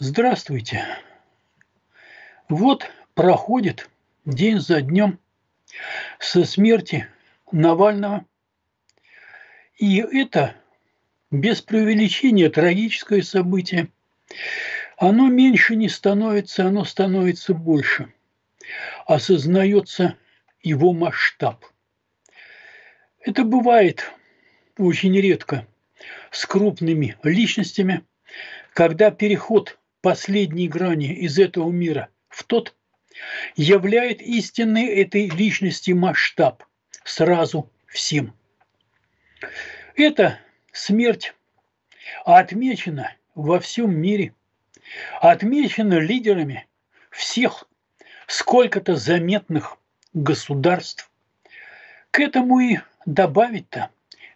Здравствуйте. 0.00 0.84
Вот 2.48 2.90
проходит 3.14 3.88
день 4.24 4.58
за 4.58 4.80
днем 4.80 5.20
со 6.18 6.44
смерти 6.44 7.06
Навального. 7.52 8.26
И 9.76 9.98
это 9.98 10.56
без 11.30 11.62
преувеличения 11.62 12.50
трагическое 12.50 13.22
событие. 13.22 13.88
Оно 14.96 15.28
меньше 15.28 15.76
не 15.76 15.88
становится, 15.88 16.66
оно 16.66 16.82
становится 16.84 17.54
больше. 17.54 18.12
Осознается 19.06 20.16
его 20.60 20.92
масштаб. 20.92 21.64
Это 23.20 23.44
бывает 23.44 24.10
очень 24.76 25.16
редко 25.20 25.68
с 26.32 26.46
крупными 26.46 27.16
личностями, 27.22 28.04
когда 28.72 29.12
переход 29.12 29.78
последней 30.04 30.68
грани 30.68 31.14
из 31.14 31.38
этого 31.38 31.70
мира 31.70 32.10
в 32.28 32.44
тот 32.44 32.74
являет 33.56 34.20
истинный 34.20 34.86
этой 34.86 35.30
личности 35.30 35.92
масштаб 35.92 36.62
сразу 37.04 37.70
всем. 37.86 38.34
Это 39.96 40.38
смерть 40.72 41.32
отмечена 42.26 43.14
во 43.34 43.58
всем 43.60 43.98
мире, 43.98 44.34
отмечена 45.22 45.98
лидерами 45.98 46.66
всех 47.08 47.64
сколько-то 48.26 48.96
заметных 48.96 49.78
государств. 50.12 51.10
К 52.10 52.20
этому 52.20 52.60
и 52.60 52.76
добавить-то 53.06 53.88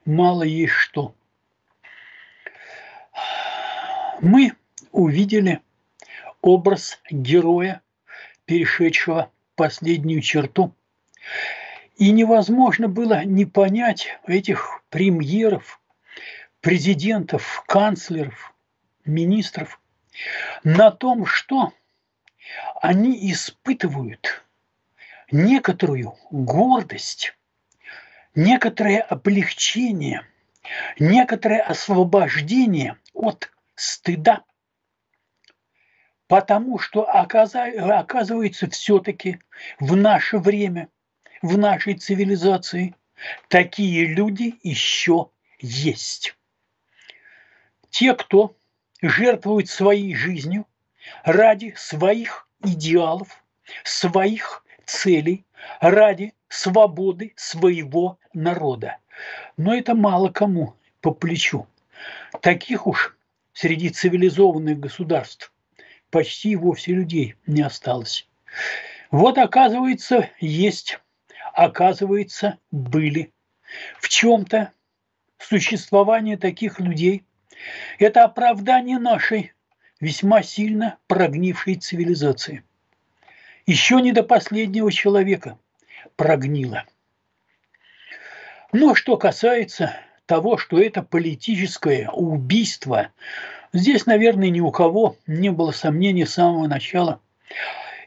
мало 0.06 0.44
есть 0.44 0.72
что. 0.72 1.14
Мы 4.22 4.54
увидели 4.92 5.60
образ 6.40 7.00
героя, 7.10 7.82
перешедшего 8.44 9.30
последнюю 9.56 10.22
черту. 10.22 10.74
И 11.96 12.10
невозможно 12.10 12.88
было 12.88 13.24
не 13.24 13.44
понять 13.44 14.08
этих 14.26 14.82
премьеров, 14.88 15.80
президентов, 16.60 17.64
канцлеров, 17.66 18.54
министров 19.04 19.80
на 20.64 20.90
том, 20.90 21.26
что 21.26 21.72
они 22.80 23.30
испытывают 23.32 24.44
некоторую 25.30 26.14
гордость, 26.30 27.36
некоторое 28.34 29.00
облегчение, 29.00 30.22
некоторое 30.98 31.60
освобождение 31.60 32.96
от 33.12 33.50
стыда, 33.74 34.44
потому 36.28 36.78
что 36.78 37.04
оказывается 37.04 38.70
все-таки 38.70 39.40
в 39.80 39.96
наше 39.96 40.38
время, 40.38 40.88
в 41.42 41.56
нашей 41.58 41.94
цивилизации 41.94 42.94
такие 43.48 44.06
люди 44.06 44.54
еще 44.62 45.30
есть. 45.58 46.36
Те, 47.90 48.14
кто 48.14 48.54
жертвует 49.00 49.68
своей 49.70 50.14
жизнью 50.14 50.66
ради 51.24 51.74
своих 51.76 52.46
идеалов, 52.62 53.42
своих 53.82 54.64
целей, 54.84 55.46
ради 55.80 56.34
свободы 56.48 57.32
своего 57.36 58.18
народа. 58.34 58.98
Но 59.56 59.74
это 59.74 59.94
мало 59.94 60.28
кому 60.28 60.74
по 61.00 61.12
плечу. 61.12 61.66
Таких 62.42 62.86
уж 62.86 63.16
среди 63.52 63.88
цивилизованных 63.88 64.78
государств 64.78 65.52
почти 66.10 66.56
вовсе 66.56 66.92
людей 66.92 67.36
не 67.46 67.62
осталось. 67.62 68.28
Вот 69.10 69.38
оказывается, 69.38 70.30
есть, 70.40 70.98
оказывается, 71.54 72.58
были. 72.70 73.32
В 74.00 74.08
чем-то 74.08 74.72
существование 75.38 76.36
таких 76.36 76.80
людей– 76.80 77.24
это 77.98 78.24
оправдание 78.24 78.98
нашей 78.98 79.52
весьма 80.00 80.42
сильно 80.42 80.98
прогнившей 81.06 81.76
цивилизации. 81.76 82.64
Еще 83.66 84.00
не 84.00 84.12
до 84.12 84.22
последнего 84.22 84.90
человека 84.90 85.58
прогнило. 86.16 86.84
Но 88.72 88.94
что 88.94 89.16
касается 89.16 89.94
того, 90.26 90.58
что 90.58 90.78
это 90.78 91.02
политическое 91.02 92.08
убийство, 92.10 93.12
здесь, 93.72 94.06
наверное, 94.06 94.50
ни 94.50 94.60
у 94.60 94.70
кого 94.70 95.16
не 95.26 95.50
было 95.50 95.72
сомнений 95.72 96.26
с 96.26 96.34
самого 96.34 96.66
начала. 96.66 97.20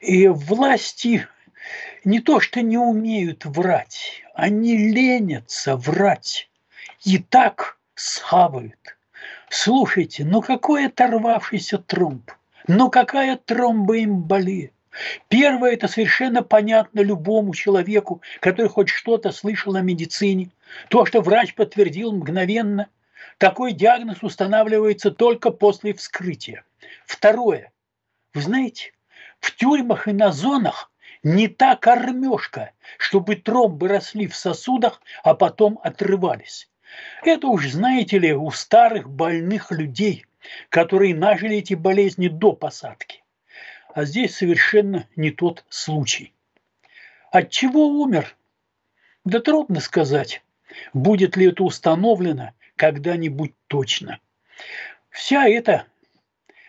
И 0.02 0.28
власти 0.28 1.28
не 2.04 2.20
то 2.20 2.40
что 2.40 2.62
не 2.62 2.78
умеют 2.78 3.46
врать, 3.46 4.24
они 4.34 4.78
ленятся 4.78 5.76
врать. 5.76 6.50
И 7.04 7.18
так 7.18 7.78
схавают. 7.96 8.98
Слушайте, 9.50 10.24
ну 10.24 10.42
какой 10.42 10.88
оторвавшийся 10.88 11.78
тромб? 11.78 12.32
Ну 12.68 12.90
какая 12.90 13.38
тромбоэмболия? 13.38 14.72
Первое– 15.30 15.72
это 15.74 15.88
совершенно 15.88 16.44
понятно 16.44 17.00
любому 17.00 17.54
человеку, 17.54 18.22
который 18.40 18.68
хоть 18.68 18.90
что-то 18.90 19.32
слышал 19.32 19.76
о 19.76 19.82
медицине. 19.82 20.50
То, 20.90 21.06
что 21.06 21.22
врач 21.22 21.54
подтвердил 21.54 22.12
мгновенно, 22.12 22.88
такой 23.38 23.74
диагноз 23.74 24.24
устанавливается 24.24 25.12
только 25.12 25.52
после 25.52 25.94
вскрытия. 25.94 26.64
Второе. 27.06 27.72
Вы 28.34 28.42
знаете, 28.42 28.94
в 29.40 29.56
тюрьмах 29.56 30.08
и 30.08 30.14
на 30.14 30.32
зонах 30.32 30.92
не 31.24 31.48
та 31.48 31.76
кормежка, 31.76 32.72
чтобы 32.98 33.36
тромбы 33.36 33.88
росли 33.88 34.28
в 34.28 34.36
сосудах, 34.36 35.02
а 35.24 35.34
потом 35.34 35.80
отрывались. 35.84 36.70
Это 37.24 37.48
уж, 37.48 37.68
знаете 37.70 38.20
ли, 38.20 38.34
у 38.34 38.52
старых 38.52 39.10
больных 39.10 39.72
людей, 39.72 40.26
которые 40.70 41.16
нажили 41.16 41.58
эти 41.58 41.74
болезни 41.74 42.28
до 42.28 42.54
посадки. 42.54 43.24
А 43.94 44.06
здесь 44.06 44.36
совершенно 44.36 45.08
не 45.16 45.32
тот 45.32 45.66
случай. 45.70 46.34
От 47.32 47.50
чего 47.50 47.88
умер? 47.88 48.36
Да 49.24 49.40
трудно 49.40 49.80
сказать. 49.80 50.44
Будет 50.94 51.38
ли 51.38 51.48
это 51.48 51.64
установлено 51.64 52.54
когда-нибудь 52.82 53.54
точно. 53.68 54.20
Вся 55.12 55.48
эта 55.48 55.86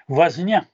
возня 0.09 0.67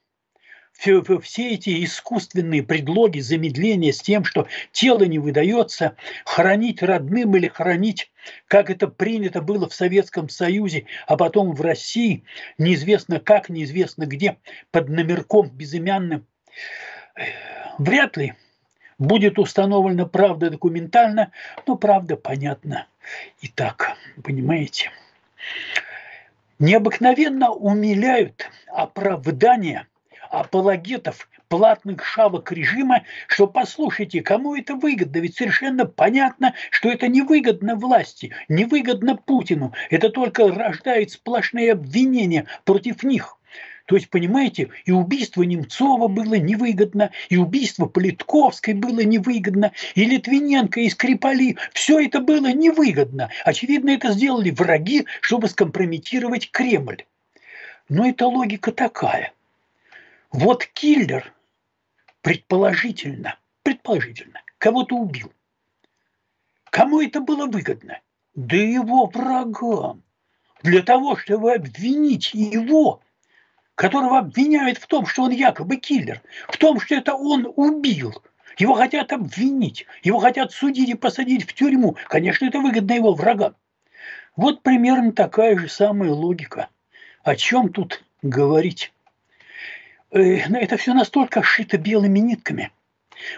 все, 0.73 1.01
все 1.21 1.51
эти 1.51 1.85
искусственные 1.85 2.61
предлоги 2.61 3.21
замедления 3.21 3.93
с 3.93 4.01
тем, 4.01 4.25
что 4.25 4.49
тело 4.73 5.03
не 5.03 5.17
выдается, 5.17 5.95
хранить 6.25 6.83
родным 6.83 7.37
или 7.37 7.47
хранить, 7.47 8.11
как 8.47 8.69
это 8.69 8.89
принято 8.89 9.41
было 9.41 9.69
в 9.69 9.73
Советском 9.73 10.27
Союзе, 10.27 10.87
а 11.07 11.15
потом 11.15 11.53
в 11.53 11.61
России, 11.61 12.25
неизвестно 12.57 13.21
как, 13.21 13.47
неизвестно 13.47 14.07
где, 14.07 14.35
под 14.71 14.89
номерком 14.89 15.49
безымянным– 15.49 16.27
Вряд 17.77 18.17
ли 18.17 18.33
будет 18.97 19.39
установлена 19.39 20.05
правда 20.05 20.49
документально, 20.49 21.31
но 21.65 21.77
правда 21.77 22.17
понятна 22.17 22.87
и 23.41 23.47
так, 23.47 23.95
понимаете. 24.21 24.91
Необыкновенно 26.59 27.51
умиляют 27.51 28.49
оправдания 28.67 29.87
апологетов 30.29 31.29
платных 31.47 32.05
шавок 32.05 32.51
режима, 32.51 33.03
что 33.27 33.47
послушайте, 33.47 34.21
кому 34.21 34.55
это 34.55 34.75
выгодно, 34.75 35.17
ведь 35.17 35.35
совершенно 35.37 35.85
понятно, 35.85 36.53
что 36.69 36.89
это 36.89 37.07
невыгодно 37.07 37.75
власти, 37.75 38.33
невыгодно 38.47 39.15
Путину, 39.15 39.73
это 39.89 40.09
только 40.09 40.47
рождает 40.47 41.11
сплошные 41.11 41.71
обвинения 41.71 42.45
против 42.63 43.03
них. 43.03 43.38
То 43.89 43.95
есть, 43.95 44.11
понимаете, 44.11 44.69
и 44.85 44.91
убийство 44.91 45.41
Немцова 45.41 46.07
было 46.07 46.35
невыгодно, 46.35 47.09
и 47.29 47.37
убийство 47.37 47.87
Политковской 47.87 48.75
было 48.75 48.99
невыгодно, 48.99 49.71
и 49.95 50.05
Литвиненко, 50.05 50.79
и 50.81 50.89
Скрипали. 50.89 51.57
Все 51.73 51.99
это 51.99 52.19
было 52.19 52.53
невыгодно. 52.53 53.31
Очевидно, 53.45 53.89
это 53.89 54.11
сделали 54.11 54.51
враги, 54.51 55.07
чтобы 55.21 55.49
скомпрометировать 55.49 56.51
Кремль. 56.51 57.05
Но 57.89 58.07
это 58.07 58.27
логика 58.27 58.71
такая. 58.71 59.33
Вот 60.31 60.67
киллер, 60.67 61.33
предположительно, 62.21 63.39
предположительно, 63.63 64.43
кого-то 64.59 64.97
убил. 64.97 65.33
Кому 66.65 67.01
это 67.01 67.21
было 67.21 67.47
выгодно? 67.47 68.01
Да 68.35 68.55
его 68.55 69.07
врагам. 69.07 70.03
Для 70.61 70.83
того, 70.83 71.15
чтобы 71.15 71.53
обвинить 71.53 72.35
его 72.35 73.01
которого 73.79 74.17
обвиняют 74.17 74.77
в 74.77 74.87
том, 74.87 75.05
что 75.05 75.23
он 75.23 75.31
якобы 75.31 75.77
киллер, 75.77 76.21
в 76.49 76.57
том, 76.57 76.81
что 76.81 76.95
это 76.95 77.15
он 77.15 77.49
убил. 77.55 78.21
Его 78.57 78.73
хотят 78.73 79.13
обвинить, 79.13 79.85
его 80.03 80.19
хотят 80.19 80.51
судить 80.51 80.89
и 80.89 80.95
посадить 80.95 81.49
в 81.49 81.53
тюрьму. 81.53 81.95
Конечно, 82.09 82.45
это 82.45 82.59
выгодно 82.59 82.91
его 82.91 83.13
врагам. 83.13 83.55
Вот 84.35 84.63
примерно 84.63 85.13
такая 85.13 85.57
же 85.57 85.69
самая 85.69 86.11
логика. 86.11 86.67
О 87.23 87.37
чем 87.37 87.71
тут 87.71 88.03
говорить? 88.21 88.91
это 90.11 90.75
все 90.75 90.93
настолько 90.93 91.41
шито 91.41 91.77
белыми 91.77 92.19
нитками. 92.19 92.73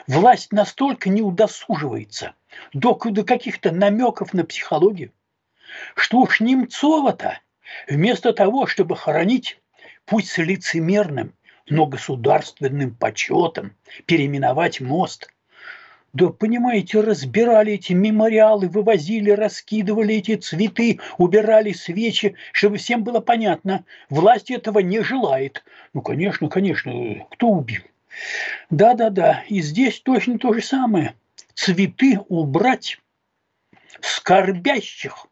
Власть 0.07 0.51
настолько 0.51 1.09
не 1.09 1.21
удосуживается 1.21 2.33
до, 2.73 2.95
до 2.95 3.23
каких-то 3.23 3.71
намеков 3.71 4.33
на 4.33 4.43
психологию, 4.43 5.11
что 5.95 6.17
уж 6.17 6.39
Немцова-то 6.39 7.37
вместо 7.87 8.33
того, 8.33 8.65
чтобы 8.65 8.95
хоронить, 8.95 9.60
пусть 10.11 10.27
с 10.27 10.37
лицемерным, 10.39 11.33
но 11.69 11.85
государственным 11.85 12.93
почетом, 12.93 13.77
переименовать 14.05 14.81
мост– 14.81 15.31
да, 16.13 16.27
понимаете, 16.27 16.99
разбирали 16.99 17.71
эти 17.71 17.93
мемориалы, 17.93 18.67
вывозили, 18.67 19.29
раскидывали 19.31 20.15
эти 20.15 20.35
цветы, 20.35 20.99
убирали 21.17 21.71
свечи, 21.71 22.35
чтобы 22.51 22.75
всем 22.75 23.05
было 23.05 23.21
понятно, 23.21 23.85
власть 24.09 24.51
этого 24.51 24.79
не 24.79 24.99
желает. 24.99 25.63
Ну, 25.93 26.01
конечно, 26.01 26.49
конечно, 26.49 26.91
кто 27.31 27.47
убил? 27.47 27.83
Да-да-да, 28.69 29.45
и 29.47 29.61
здесь 29.61 30.01
точно 30.01 30.37
то 30.37 30.51
же 30.51 30.61
самое. 30.61 31.15
Цветы 31.53 32.19
убрать 32.27 32.99
скорбящих. 34.01 35.27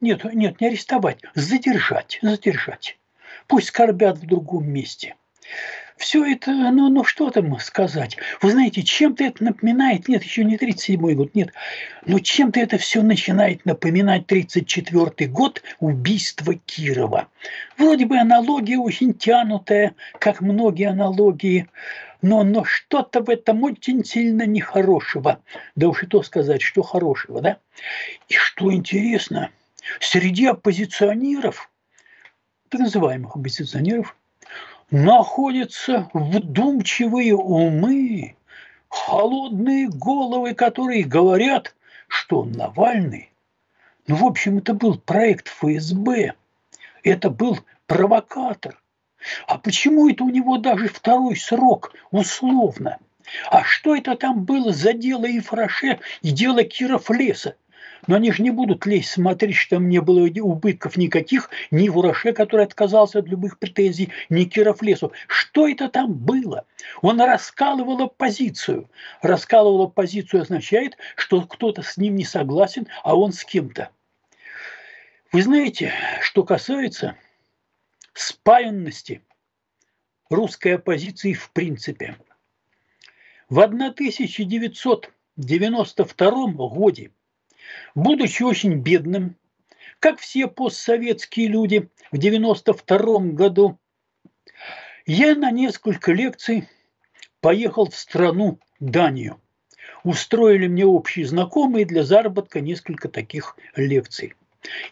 Нет, 0.00 0.22
нет, 0.32 0.60
не 0.60 0.68
арестовать, 0.68 1.18
задержать, 1.34 2.20
задержать. 2.22 2.96
Пусть 3.46 3.68
скорбят 3.68 4.18
в 4.18 4.26
другом 4.26 4.68
месте 4.68 5.14
все 5.96 6.24
это, 6.24 6.50
ну, 6.50 6.88
ну 6.90 7.04
что 7.04 7.30
там 7.30 7.58
сказать? 7.58 8.16
Вы 8.42 8.50
знаете, 8.50 8.82
чем-то 8.82 9.24
это 9.24 9.42
напоминает, 9.42 10.08
нет, 10.08 10.22
еще 10.22 10.44
не 10.44 10.56
37-й 10.56 11.14
год, 11.14 11.34
нет, 11.34 11.52
но 12.04 12.18
чем-то 12.18 12.60
это 12.60 12.78
все 12.78 13.02
начинает 13.02 13.64
напоминать 13.64 14.24
34-й 14.26 15.26
год 15.26 15.62
убийства 15.80 16.54
Кирова. 16.54 17.28
Вроде 17.78 18.06
бы 18.06 18.18
аналогия 18.18 18.78
очень 18.78 19.14
тянутая, 19.14 19.94
как 20.18 20.40
многие 20.40 20.88
аналогии, 20.90 21.68
но, 22.20 22.44
но 22.44 22.64
что-то 22.64 23.22
в 23.22 23.30
этом 23.30 23.62
очень 23.62 24.04
сильно 24.04 24.46
нехорошего. 24.46 25.40
Да 25.76 25.88
уж 25.88 26.02
и 26.02 26.06
то 26.06 26.22
сказать, 26.22 26.60
что 26.60 26.82
хорошего, 26.82 27.40
да? 27.40 27.58
И 28.28 28.34
что 28.34 28.72
интересно, 28.72 29.50
среди 30.00 30.46
оппозиционеров, 30.46 31.70
так 32.68 32.80
называемых 32.80 33.36
оппозиционеров, 33.36 34.16
находятся 34.90 36.10
вдумчивые 36.12 37.34
умы, 37.34 38.36
холодные 38.88 39.88
головы, 39.88 40.54
которые 40.54 41.04
говорят, 41.04 41.74
что 42.08 42.44
Навальный, 42.44 43.32
ну, 44.06 44.16
в 44.16 44.24
общем, 44.24 44.58
это 44.58 44.74
был 44.74 44.98
проект 44.98 45.48
ФСБ, 45.48 46.34
это 47.02 47.30
был 47.30 47.58
провокатор. 47.86 48.80
А 49.46 49.58
почему 49.58 50.08
это 50.08 50.22
у 50.22 50.30
него 50.30 50.58
даже 50.58 50.88
второй 50.88 51.36
срок 51.36 51.92
условно? 52.12 52.98
А 53.50 53.64
что 53.64 53.96
это 53.96 54.14
там 54.14 54.44
было 54.44 54.72
за 54.72 54.92
дело 54.92 55.24
Ефраше 55.24 55.98
и 56.22 56.30
дело 56.30 56.62
Киров 56.62 57.10
леса? 57.10 57.56
Но 58.06 58.16
они 58.16 58.32
же 58.32 58.42
не 58.42 58.50
будут 58.50 58.86
лезть 58.86 59.10
смотреть, 59.10 59.56
что 59.56 59.76
там 59.76 59.88
не 59.88 60.00
было 60.00 60.28
убытков 60.40 60.96
никаких, 60.96 61.50
ни 61.70 61.88
в 61.88 61.98
Ураше, 61.98 62.32
который 62.32 62.64
отказался 62.64 63.18
от 63.18 63.26
любых 63.26 63.58
претензий, 63.58 64.10
ни 64.28 64.44
Киров 64.44 64.80
лесу. 64.82 65.12
Что 65.26 65.68
это 65.68 65.88
там 65.88 66.14
было? 66.14 66.64
Он 67.02 67.20
раскалывал 67.20 68.02
оппозицию. 68.02 68.88
Раскалывал 69.22 69.82
оппозицию 69.82 70.42
означает, 70.42 70.96
что 71.16 71.40
кто-то 71.42 71.82
с 71.82 71.96
ним 71.96 72.14
не 72.16 72.24
согласен, 72.24 72.86
а 73.02 73.16
он 73.16 73.32
с 73.32 73.44
кем-то. 73.44 73.90
Вы 75.32 75.42
знаете, 75.42 75.92
что 76.22 76.44
касается 76.44 77.16
спаянности 78.14 79.22
русской 80.30 80.76
оппозиции 80.76 81.32
в 81.32 81.50
принципе. 81.50 82.16
В 83.48 83.60
1992 83.60 86.46
году 86.46 87.10
Будучи 87.94 88.42
очень 88.42 88.80
бедным, 88.80 89.36
как 90.00 90.18
все 90.18 90.46
постсоветские 90.46 91.48
люди 91.48 91.88
в 92.12 92.18
92 92.18 93.18
году, 93.32 93.78
я 95.06 95.34
на 95.34 95.50
несколько 95.50 96.12
лекций 96.12 96.68
поехал 97.40 97.88
в 97.88 97.96
страну 97.96 98.58
Данию. 98.80 99.40
Устроили 100.02 100.66
мне 100.66 100.84
общие 100.84 101.26
знакомые 101.26 101.84
для 101.84 102.02
заработка 102.02 102.60
несколько 102.60 103.08
таких 103.08 103.56
лекций. 103.76 104.34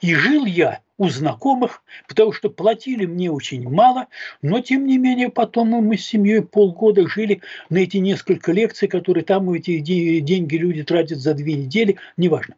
И 0.01 0.15
жил 0.15 0.45
я 0.45 0.81
у 0.97 1.09
знакомых, 1.09 1.83
потому 2.09 2.33
что 2.33 2.51
платили 2.51 3.07
мне 3.07 3.31
очень 3.31 3.69
мало, 3.69 4.07
но 4.43 4.61
тем 4.61 4.87
не 4.87 4.99
менее 4.99 5.29
потом 5.29 5.69
мы 5.69 5.97
с 5.97 6.07
семьей 6.07 6.43
полгода 6.43 7.09
жили 7.09 7.43
на 7.69 7.79
эти 7.79 7.97
несколько 7.97 8.53
лекций, 8.53 8.89
которые 8.89 9.25
там 9.25 9.51
эти 9.51 9.79
деньги 9.79 10.57
люди 10.57 10.85
тратят 10.85 11.19
за 11.19 11.35
две 11.35 11.55
недели, 11.55 11.97
неважно. 12.17 12.55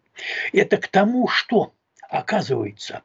Это 0.53 0.77
к 0.77 0.89
тому, 0.89 1.29
что, 1.29 1.73
оказывается, 2.09 3.03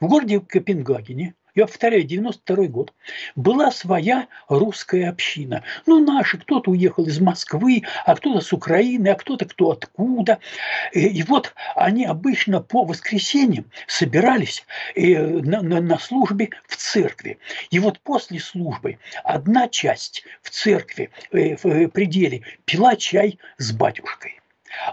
в 0.00 0.06
городе 0.06 0.40
Копенгагене 0.40 1.34
я 1.54 1.66
повторяю, 1.66 2.04
92 2.04 2.66
год, 2.66 2.92
была 3.36 3.70
своя 3.70 4.26
русская 4.48 5.08
община. 5.08 5.62
Ну, 5.86 6.04
наши, 6.04 6.38
кто-то 6.38 6.70
уехал 6.70 7.06
из 7.06 7.20
Москвы, 7.20 7.82
а 8.04 8.16
кто-то 8.16 8.40
с 8.40 8.52
Украины, 8.52 9.08
а 9.08 9.14
кто-то 9.14 9.44
кто 9.44 9.70
откуда. 9.70 10.38
И, 10.92 11.22
вот 11.22 11.54
они 11.76 12.04
обычно 12.04 12.60
по 12.60 12.84
воскресеньям 12.84 13.66
собирались 13.86 14.64
э, 14.94 15.18
на, 15.18 15.62
на, 15.62 15.80
на 15.80 15.98
службе 15.98 16.50
в 16.66 16.76
церкви. 16.76 17.38
И 17.70 17.78
вот 17.78 18.00
после 18.00 18.40
службы 18.40 18.98
одна 19.22 19.68
часть 19.68 20.24
в 20.42 20.50
церкви, 20.50 21.10
э, 21.30 21.56
в 21.56 21.66
э, 21.66 21.88
пределе, 21.88 22.42
пила 22.64 22.96
чай 22.96 23.38
с 23.58 23.72
батюшкой 23.72 24.40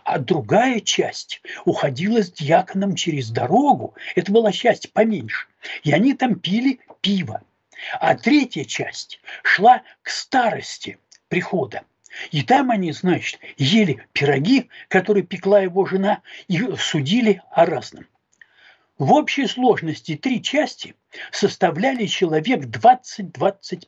а 0.04 0.20
другая 0.20 0.80
часть 0.80 1.42
уходила 1.66 2.24
с 2.24 2.32
дьяконом 2.32 2.96
через 2.96 3.30
дорогу. 3.30 3.96
Это 4.16 4.32
была 4.32 4.52
часть 4.52 4.92
поменьше. 4.94 5.48
И 5.84 5.92
они 5.92 6.14
там 6.14 6.36
пили 6.36 6.80
пиво. 7.02 7.42
А 8.00 8.16
третья 8.16 8.64
часть 8.64 9.20
шла 9.44 9.82
к 10.02 10.10
старости 10.10 11.00
прихода. 11.30 11.84
И 12.32 12.44
там 12.44 12.72
они, 12.72 12.92
значит, 12.92 13.40
ели 13.58 14.06
пироги, 14.12 14.70
которые 14.90 15.24
пекла 15.24 15.62
его 15.62 15.86
жена, 15.86 16.22
и 16.48 16.60
судили 16.76 17.42
о 17.52 17.66
разном. 17.66 18.06
В 19.02 19.14
общей 19.14 19.48
сложности 19.48 20.16
три 20.16 20.44
части 20.44 20.94
составляли 21.32 22.06
человек 22.06 22.66
20-25. 22.66 23.88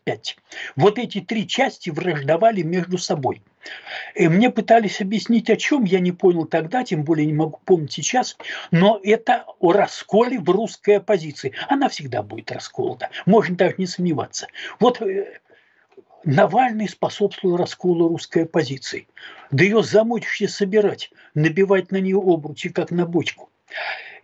Вот 0.75 0.97
эти 0.97 1.21
три 1.21 1.47
части 1.47 1.91
враждовали 1.91 2.63
между 2.63 2.97
собой. 2.97 3.43
И 4.15 4.27
мне 4.27 4.49
пытались 4.49 5.01
объяснить, 5.01 5.51
о 5.51 5.55
чем 5.55 5.83
я 5.83 5.99
не 5.99 6.13
понял 6.13 6.45
тогда, 6.45 6.83
тем 6.83 7.03
более 7.03 7.27
не 7.27 7.33
могу 7.33 7.59
помнить 7.63 7.91
сейчас, 7.91 8.37
но 8.71 8.99
это 9.03 9.45
о 9.59 9.71
расколе 9.71 10.39
в 10.39 10.49
русской 10.49 10.97
оппозиции. 10.97 11.53
Она 11.69 11.89
всегда 11.89 12.23
будет 12.23 12.51
расколота, 12.51 13.11
можно 13.27 13.55
даже 13.55 13.75
не 13.77 13.85
сомневаться. 13.85 14.47
Вот 14.79 14.99
э, 15.03 15.39
Навальный 16.23 16.89
способствовал 16.89 17.57
расколу 17.57 18.07
русской 18.07 18.45
оппозиции. 18.45 19.07
Да 19.51 19.63
ее 19.63 19.83
замочишься 19.83 20.47
собирать, 20.47 21.11
набивать 21.35 21.91
на 21.91 21.97
нее 21.97 22.17
обручи, 22.17 22.69
как 22.69 22.89
на 22.89 23.05
бочку. 23.05 23.51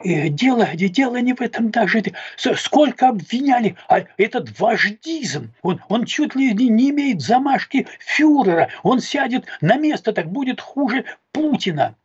И 0.04 0.30
дело, 0.30 0.66
дело 0.76 1.18
не 1.18 1.34
в 1.34 1.42
этом 1.42 1.72
даже. 1.72 2.02
Сколько 2.38 3.10
обвиняли, 3.10 3.76
а 3.90 4.06
этот 4.18 4.58
вождизм, 4.58 5.52
он, 5.62 5.82
он 5.90 6.06
чуть 6.06 6.36
ли 6.36 6.54
не, 6.54 6.90
имеет 6.90 7.22
замашки 7.22 7.86
фюрера, 8.00 8.70
он 8.84 9.02
сядет 9.02 9.46
на 9.60 9.76
место, 9.76 10.14
так 10.14 10.32
будет 10.32 10.62
хуже 10.62 11.04
Путина. 11.34 11.96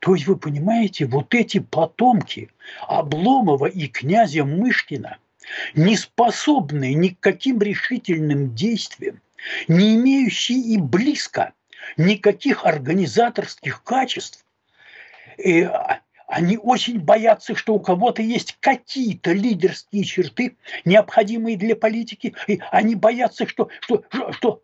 То 0.00 0.14
есть 0.14 0.26
вы 0.26 0.36
понимаете, 0.36 1.06
вот 1.06 1.34
эти 1.34 1.60
потомки 1.60 2.50
Обломова 2.86 3.66
и 3.66 3.86
князя 3.86 4.44
Мышкина, 4.44 5.16
не 5.74 5.96
способные 5.96 6.94
ни 6.94 7.08
к 7.08 7.20
каким 7.20 7.60
решительным 7.60 8.54
действиям, 8.54 9.20
не 9.66 9.94
имеющие 9.96 10.58
и 10.58 10.78
близко 10.78 11.54
никаких 11.96 12.66
организаторских 12.66 13.82
качеств, 13.82 14.44
и 15.38 15.68
они 16.30 16.56
очень 16.58 17.00
боятся, 17.00 17.56
что 17.56 17.74
у 17.74 17.80
кого-то 17.80 18.22
есть 18.22 18.56
какие-то 18.60 19.32
лидерские 19.32 20.04
черты, 20.04 20.56
необходимые 20.84 21.56
для 21.56 21.74
политики. 21.74 22.36
И 22.46 22.60
они 22.70 22.94
боятся, 22.94 23.48
что, 23.48 23.68
что, 23.80 24.04
что 24.30 24.62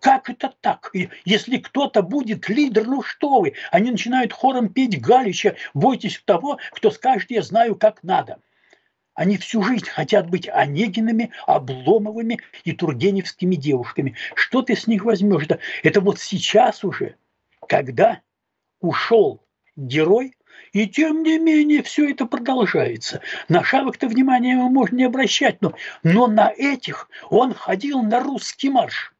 как 0.00 0.28
это 0.28 0.52
так? 0.60 0.90
Если 1.24 1.58
кто-то 1.58 2.02
будет 2.02 2.48
лидер, 2.48 2.86
ну 2.86 3.02
что 3.02 3.40
вы? 3.40 3.54
Они 3.70 3.92
начинают 3.92 4.32
хором 4.32 4.68
петь 4.68 5.00
Галича, 5.00 5.54
бойтесь 5.72 6.20
того, 6.24 6.58
кто 6.72 6.90
скажет, 6.90 7.30
я 7.30 7.42
знаю, 7.42 7.76
как 7.76 8.02
надо. 8.02 8.40
Они 9.14 9.36
всю 9.36 9.62
жизнь 9.62 9.86
хотят 9.86 10.28
быть 10.28 10.48
Онегинами, 10.48 11.30
Обломовыми 11.46 12.40
и 12.64 12.72
Тургеневскими 12.72 13.54
девушками. 13.54 14.16
Что 14.34 14.62
ты 14.62 14.74
с 14.74 14.88
них 14.88 15.04
возьмешь? 15.04 15.44
Это, 15.44 15.60
это 15.84 16.00
вот 16.00 16.18
сейчас 16.18 16.82
уже, 16.82 17.14
когда 17.68 18.20
ушел 18.80 19.40
герой, 19.76 20.34
И 20.72 20.88
тем 20.88 21.22
не 21.22 21.38
менее 21.38 21.82
все 21.82 22.10
это 22.10 22.26
продолжается. 22.26 23.20
На 23.48 23.62
шавок-то 23.62 24.08
внимания 24.08 24.56
можно 24.56 24.96
не 24.96 25.04
обращать, 25.04 25.62
но, 25.62 25.74
но 26.02 26.26
на 26.26 26.50
этих 26.50 27.08
он 27.30 27.54
ходил 27.54 28.02
на 28.02 28.20
русский 28.20 28.70
марш. 28.70 29.14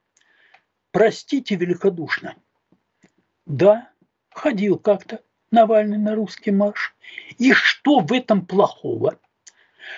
Простите 0.91 1.55
великодушно. 1.55 2.35
Да, 3.47 3.91
ходил 4.31 4.79
как-то 4.79 5.21
Навальный 5.55 5.99
на 5.99 6.17
русский 6.17 6.51
марш. 6.51 6.97
И 7.39 7.53
что 7.53 8.01
в 8.01 8.13
этом 8.13 8.45
плохого? 8.45 9.21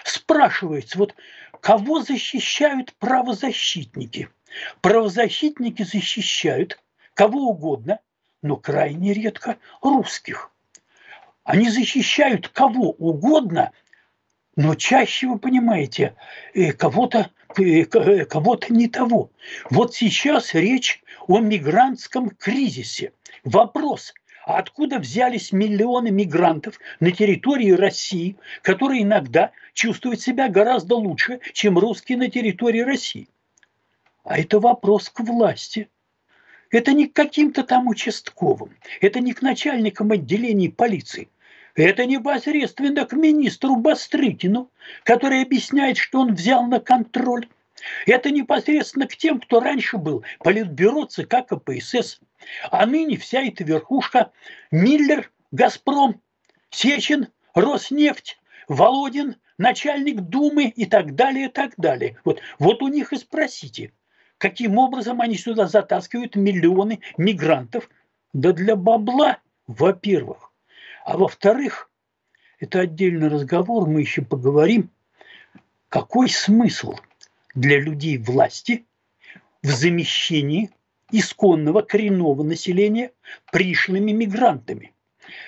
Спрашивается, 0.04 0.98
вот 0.98 1.14
кого 1.62 2.02
защищают 2.02 2.92
правозащитники? 2.98 4.28
Правозащитники 4.82 5.82
защищают 5.82 6.78
кого 7.14 7.48
угодно, 7.48 8.00
но 8.42 8.56
крайне 8.56 9.14
редко 9.14 9.56
русских. 9.80 10.50
Они 11.46 11.70
защищают 11.70 12.48
кого 12.48 12.90
угодно, 12.90 13.70
но 14.56 14.74
чаще, 14.74 15.28
вы 15.28 15.38
понимаете, 15.38 16.16
э, 16.54 16.72
кого-то 16.72 17.30
э, 17.56 17.82
э, 17.82 18.24
кого-то 18.24 18.74
не 18.74 18.88
того. 18.88 19.30
Вот 19.70 19.94
сейчас 19.94 20.54
речь 20.54 21.04
о 21.28 21.38
мигрантском 21.38 22.30
кризисе. 22.30 23.12
Вопрос, 23.44 24.12
а 24.44 24.58
откуда 24.58 24.98
взялись 24.98 25.52
миллионы 25.52 26.10
мигрантов 26.10 26.80
на 26.98 27.12
территории 27.12 27.70
России, 27.70 28.36
которые 28.62 29.04
иногда 29.04 29.52
чувствуют 29.72 30.20
себя 30.20 30.48
гораздо 30.48 30.96
лучше, 30.96 31.38
чем 31.52 31.78
русские 31.78 32.18
на 32.18 32.28
территории 32.28 32.80
России? 32.80 33.28
А 34.24 34.36
это 34.36 34.58
вопрос 34.58 35.10
к 35.10 35.20
власти. 35.20 35.88
Это 36.72 36.92
не 36.92 37.06
к 37.06 37.12
каким-то 37.14 37.62
там 37.62 37.86
участковым, 37.86 38.76
это 39.00 39.20
не 39.20 39.32
к 39.32 39.42
начальникам 39.42 40.10
отделений 40.10 40.72
полиции. 40.72 41.28
Это 41.76 42.06
непосредственно 42.06 43.04
к 43.04 43.12
министру 43.12 43.76
Бастрыкину, 43.76 44.70
который 45.04 45.42
объясняет, 45.42 45.98
что 45.98 46.20
он 46.20 46.34
взял 46.34 46.64
на 46.66 46.80
контроль. 46.80 47.46
Это 48.06 48.30
непосредственно 48.30 49.06
к 49.06 49.14
тем, 49.14 49.38
кто 49.38 49.60
раньше 49.60 49.98
был 49.98 50.24
политбюро 50.38 51.04
ЦК 51.04 51.46
КПСС. 51.46 52.20
А 52.70 52.86
ныне 52.86 53.18
вся 53.18 53.42
эта 53.42 53.62
верхушка 53.62 54.32
Миллер, 54.70 55.30
Газпром, 55.52 56.22
Сечин, 56.70 57.28
Роснефть, 57.54 58.38
Володин, 58.68 59.36
начальник 59.58 60.22
Думы 60.22 60.64
и 60.64 60.86
так 60.86 61.14
далее, 61.14 61.46
и 61.46 61.50
так 61.50 61.74
далее. 61.76 62.18
Вот, 62.24 62.40
вот 62.58 62.82
у 62.82 62.88
них 62.88 63.12
и 63.12 63.16
спросите, 63.16 63.92
каким 64.38 64.78
образом 64.78 65.20
они 65.20 65.36
сюда 65.36 65.66
затаскивают 65.66 66.36
миллионы 66.36 67.00
мигрантов. 67.18 67.90
Да 68.32 68.52
для 68.52 68.76
бабла, 68.76 69.38
во-первых. 69.66 70.52
А 71.06 71.16
во-вторых, 71.16 71.88
это 72.58 72.80
отдельный 72.80 73.28
разговор, 73.28 73.88
мы 73.88 74.00
еще 74.00 74.22
поговорим, 74.22 74.90
какой 75.88 76.28
смысл 76.28 76.96
для 77.54 77.78
людей 77.78 78.18
власти 78.18 78.84
в 79.62 79.68
замещении 79.68 80.68
исконного 81.12 81.82
коренного 81.82 82.42
населения 82.42 83.12
пришлыми 83.52 84.10
мигрантами. 84.10 84.94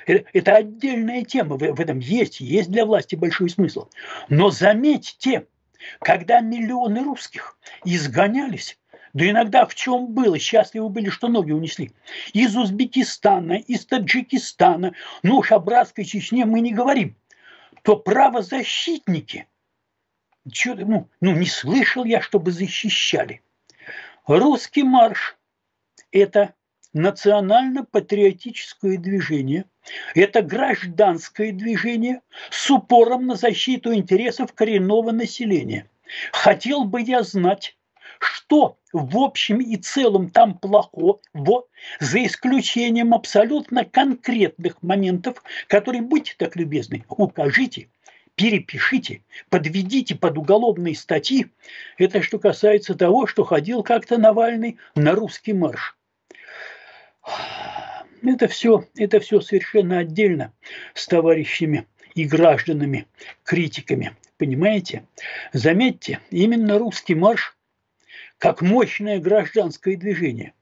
Э, 0.06 0.20
это 0.32 0.54
отдельная 0.54 1.24
тема, 1.24 1.56
в 1.56 1.80
этом 1.80 1.98
есть, 1.98 2.38
есть 2.38 2.70
для 2.70 2.86
власти 2.86 3.16
большой 3.16 3.50
смысл. 3.50 3.88
Но 4.28 4.50
заметьте, 4.50 5.48
когда 5.98 6.38
миллионы 6.38 7.02
русских 7.02 7.58
изгонялись 7.84 8.78
да 9.18 9.28
иногда 9.28 9.66
в 9.66 9.74
чем 9.74 10.14
было, 10.14 10.38
счастливы 10.38 10.88
были, 10.90 11.08
что 11.08 11.26
ноги 11.26 11.50
унесли. 11.50 11.90
Из 12.34 12.56
Узбекистана, 12.56 13.54
из 13.54 13.84
Таджикистана, 13.84 14.94
ну 15.24 15.38
уж 15.38 15.50
о 15.50 15.58
братской 15.58 16.04
Чечне 16.04 16.44
мы 16.44 16.60
не 16.60 16.72
говорим. 16.72 17.16
То 17.82 17.96
правозащитники, 17.96 19.48
чё, 20.52 20.76
ну, 20.76 21.08
ну 21.20 21.34
не 21.34 21.46
слышал 21.46 22.04
я, 22.04 22.20
чтобы 22.20 22.52
защищали. 22.52 23.42
Русский 24.28 24.84
марш– 24.84 25.36
это 26.12 26.54
национально-патриотическое 26.92 28.98
движение, 28.98 29.64
это 30.14 30.42
гражданское 30.42 31.50
движение 31.50 32.20
с 32.50 32.70
упором 32.70 33.26
на 33.26 33.34
защиту 33.34 33.92
интересов 33.92 34.52
коренного 34.52 35.10
населения. 35.10 35.90
Хотел 36.32 36.84
бы 36.84 37.02
я 37.02 37.24
знать, 37.24 37.76
что 38.20 38.78
в 38.92 39.18
общем 39.18 39.58
и 39.60 39.76
целом 39.76 40.30
там 40.30 40.58
плохого, 40.58 41.20
за 42.00 42.24
исключением 42.24 43.14
абсолютно 43.14 43.84
конкретных 43.84 44.82
моментов, 44.82 45.42
которые, 45.66 46.02
будьте 46.02 46.34
так 46.38 46.56
любезны, 46.56 47.04
укажите, 47.08 47.88
перепишите, 48.34 49.22
подведите 49.50 50.14
под 50.14 50.38
уголовные 50.38 50.94
статьи. 50.94 51.46
Это 51.98 52.22
что 52.22 52.38
касается 52.38 52.94
того, 52.94 53.26
что 53.26 53.44
ходил 53.44 53.82
как-то 53.82 54.16
Навальный 54.16 54.78
на 54.94 55.12
русский 55.12 55.52
марш. 55.52 55.96
Это 58.22 58.48
все, 58.48 58.84
это 58.96 59.20
все 59.20 59.40
совершенно 59.40 59.98
отдельно 59.98 60.52
с 60.94 61.06
товарищами 61.06 61.86
и 62.14 62.24
гражданами, 62.24 63.06
критиками. 63.44 64.16
Понимаете? 64.38 65.04
Заметьте, 65.52 66.20
именно 66.30 66.78
русский 66.78 67.14
марш 67.14 67.57
как 68.38 68.62
мощное 68.62 69.18
гражданское 69.18 69.96
движение, 69.96 70.54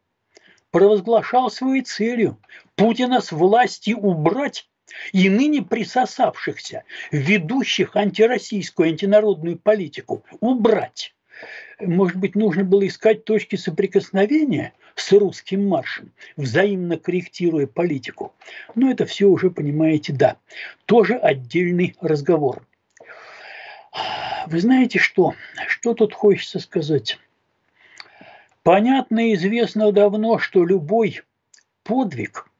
провозглашал 0.71 1.51
своей 1.51 1.83
целью 1.83 2.39
Путина 2.75 3.21
с 3.21 3.33
власти 3.33 3.93
убрать 3.93 4.69
и 5.13 5.29
ныне 5.29 5.63
присосавшихся, 5.63 6.85
ведущих 7.11 7.97
антироссийскую, 7.97 8.89
антинародную 8.89 9.59
политику, 9.59 10.25
убрать. 10.41 11.15
Может 11.81 12.17
быть, 12.17 12.35
нужно 12.35 12.65
было 12.65 12.87
искать 12.87 13.25
точки 13.25 13.57
соприкосновения 13.57 14.73
с 14.95 15.13
русским 15.13 15.69
маршем, 15.69 16.13
взаимно 16.37 16.99
корректируя 16.99 17.67
политику. 17.67 18.35
Но 18.75 18.91
это 18.91 19.05
все 19.05 19.27
уже, 19.27 19.51
понимаете, 19.51 20.15
да, 20.15 20.37
тоже 20.87 21.17
отдельный 21.17 21.95
разговор. 22.01 22.67
Вы 24.47 24.61
знаете 24.61 24.99
что? 24.99 25.35
Что 25.67 25.93
тут 25.93 26.15
хочется 26.15 26.59
сказать? 26.59 27.19
Понятно 28.67 29.31
и 29.31 29.35
известно 29.35 29.93
давно, 29.93 30.41
что 30.41 30.65
любой 30.65 31.23
подвиг 31.85 32.51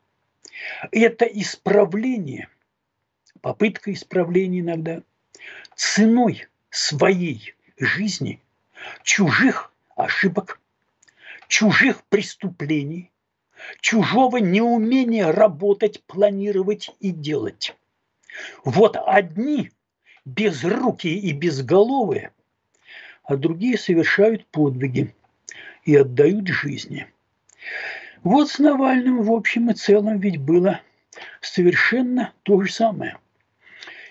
–это 0.93 1.25
исправление, 1.25 2.49
попытка 3.41 3.93
исправления 3.93 4.61
иногда, 4.61 5.03
ценой 5.75 6.47
своей 6.71 7.57
жизни 7.77 8.41
чужих 9.03 9.73
ошибок, 9.97 10.61
чужих 11.49 12.05
преступлений, 12.05 13.11
чужого 13.81 14.37
неумения 14.37 15.33
работать, 15.33 16.05
планировать 16.05 16.89
и 17.01 17.11
делать. 17.11 17.77
Вот 18.63 18.97
одни 18.97 19.73
безрукие 20.25 21.17
и 21.17 21.33
безголовые, 21.33 22.31
а 23.25 23.35
другие 23.35 23.77
совершают 23.77 24.47
подвиги– 24.47 25.13
и 25.87 25.97
отдают 25.97 26.49
жизни. 26.49 27.07
Вот 28.23 28.51
с 28.51 28.59
Навальным 28.59 29.23
в 29.23 29.33
общем 29.33 29.71
и 29.71 29.75
целом 29.75 30.19
ведь 30.19 30.39
было 30.39 30.81
совершенно 31.41 32.33
то 32.43 32.61
же 32.61 32.71
самое. 32.71 33.17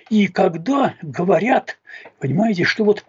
И 0.10 0.28
когда 0.28 0.96
говорят, 1.02 1.78
понимаете, 2.20 2.64
что 2.64 2.86
вот 2.86 3.06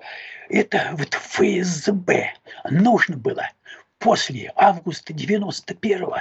это 0.49 0.91
вот 0.93 1.15
ФСБ 1.15 2.35
нужно 2.71 3.17
было 3.17 3.51
после 3.99 4.53
августа 4.57 5.13
91-го 5.13 6.19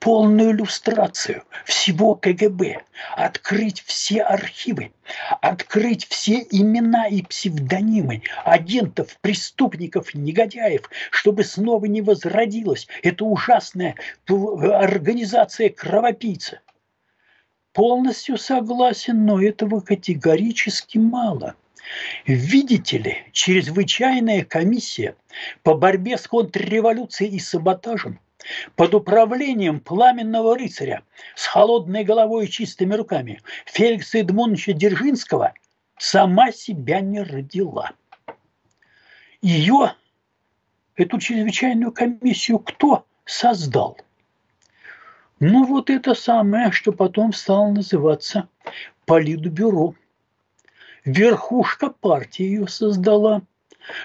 полную 0.00 0.52
иллюстрацию 0.52 1.44
всего 1.64 2.14
КГБ, 2.14 2.82
открыть 3.16 3.82
все 3.82 4.22
архивы, 4.22 4.92
открыть 5.40 6.06
все 6.06 6.46
имена 6.50 7.06
и 7.06 7.22
псевдонимы 7.22 8.22
агентов, 8.44 9.18
преступников, 9.20 10.14
негодяев, 10.14 10.90
чтобы 11.10 11.44
снова 11.44 11.86
не 11.86 12.02
возродилась 12.02 12.86
эта 13.02 13.24
ужасная 13.24 13.96
организация 14.28 15.70
кровопийца. 15.70 16.60
Полностью 17.72 18.38
согласен, 18.38 19.26
но 19.26 19.42
этого 19.42 19.80
категорически 19.80 20.98
мало– 20.98 21.54
Видите 22.26 22.98
ли, 22.98 23.16
чрезвычайная 23.32 24.44
комиссия 24.44 25.14
по 25.62 25.74
борьбе 25.74 26.18
с 26.18 26.26
контрреволюцией 26.26 27.36
и 27.36 27.38
саботажем 27.38 28.18
под 28.74 28.94
управлением 28.94 29.80
пламенного 29.80 30.56
рыцаря 30.56 31.02
с 31.34 31.46
холодной 31.46 32.04
головой 32.04 32.46
и 32.46 32.50
чистыми 32.50 32.94
руками 32.94 33.40
Феликса 33.66 34.18
Эдмоновича 34.18 34.72
Дзержинского 34.72 35.54
сама 35.98 36.52
себя 36.52 37.00
не 37.00 37.22
родила. 37.22 37.92
Ее, 39.42 39.94
эту 40.96 41.18
чрезвычайную 41.18 41.92
комиссию, 41.92 42.58
кто 42.58 43.06
создал? 43.24 43.98
Ну 45.38 45.66
вот 45.66 45.90
это 45.90 46.14
самое, 46.14 46.72
что 46.72 46.92
потом 46.92 47.32
стало 47.32 47.70
называться 47.70 48.48
Политбюро. 49.04 49.94
Верхушка 51.04 51.90
партии 51.90 52.42
ее 52.42 52.66
создала, 52.66 53.42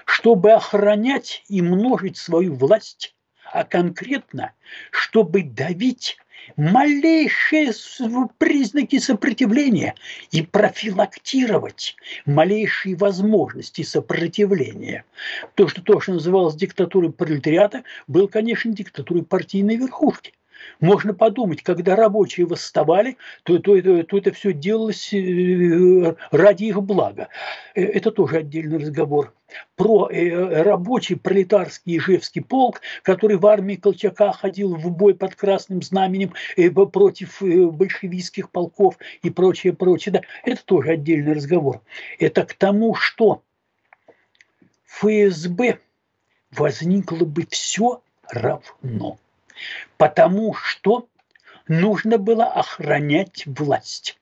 чтобы 0.05 0.51
охранять 0.51 1.43
и 1.48 1.62
множить 1.62 2.17
свою 2.17 2.53
власть, 2.53 3.15
а 3.51 3.63
конкретно, 3.63 4.53
чтобы 4.91 5.43
давить 5.43 6.17
малейшие 6.58 7.72
признаки 8.38 8.98
сопротивления 9.00 9.96
и 10.31 10.41
профилактировать 10.41 11.96
малейшие 12.25 12.96
возможности 12.96 13.84
сопротивления. 13.84 15.05
То, 15.55 15.67
что 15.67 15.81
то, 15.81 16.00
что 16.00 16.13
называлось 16.13 16.55
диктатурой 16.55 17.12
пролетариата, 17.12 17.84
был, 18.08 18.27
конечно, 18.27 18.72
диктатурой 18.72 19.24
партийной 19.24 19.75
верхушки. 19.75 20.34
Можно 20.80 21.13
подумать, 21.13 21.62
когда 21.62 21.96
рабочие 21.96 22.46
восставали, 22.46 23.18
то, 23.44 23.60
то, 23.60 23.80
то, 23.82 24.03
то 24.03 24.18
это 24.18 24.32
все 24.32 24.53
делалось 24.53 25.13
э, 25.13 26.15
ради 26.32 26.65
их 26.65 26.82
блага. 26.82 27.30
Э, 27.75 27.84
это 27.84 28.12
тоже 28.12 28.38
отдельный 28.38 28.77
разговор. 28.77 29.34
Про 29.75 30.10
э, 30.10 30.63
рабочий 30.63 31.15
пролетарский 31.15 31.98
Ижевский 31.98 32.41
полк, 32.41 32.82
который 33.03 33.38
в 33.38 33.46
армии 33.46 33.75
Колчака 33.75 34.32
ходил 34.32 34.75
в 34.75 34.89
бой 34.91 35.13
под 35.13 35.36
красным 35.36 35.82
знаменем 35.82 36.34
против 36.91 37.41
большевистских 37.41 38.50
полков 38.50 38.98
и 39.22 39.30
прочее, 39.30 39.74
прочее. 39.74 40.13
Да, 40.13 40.22
это 40.44 40.63
тоже 40.65 40.91
отдельный 40.91 41.34
разговор. 41.34 41.82
Это 42.18 42.46
к 42.46 42.53
тому, 42.53 42.96
что 42.96 43.44
ФСБ 44.86 45.80
возникло 46.51 47.25
бы 47.25 47.46
все 47.50 48.01
равно 48.30 49.18
потому 49.98 50.53
что 50.53 51.08
нужно 51.68 52.18
было 52.18 52.46
охранять 52.46 53.44
власть. 53.46 54.20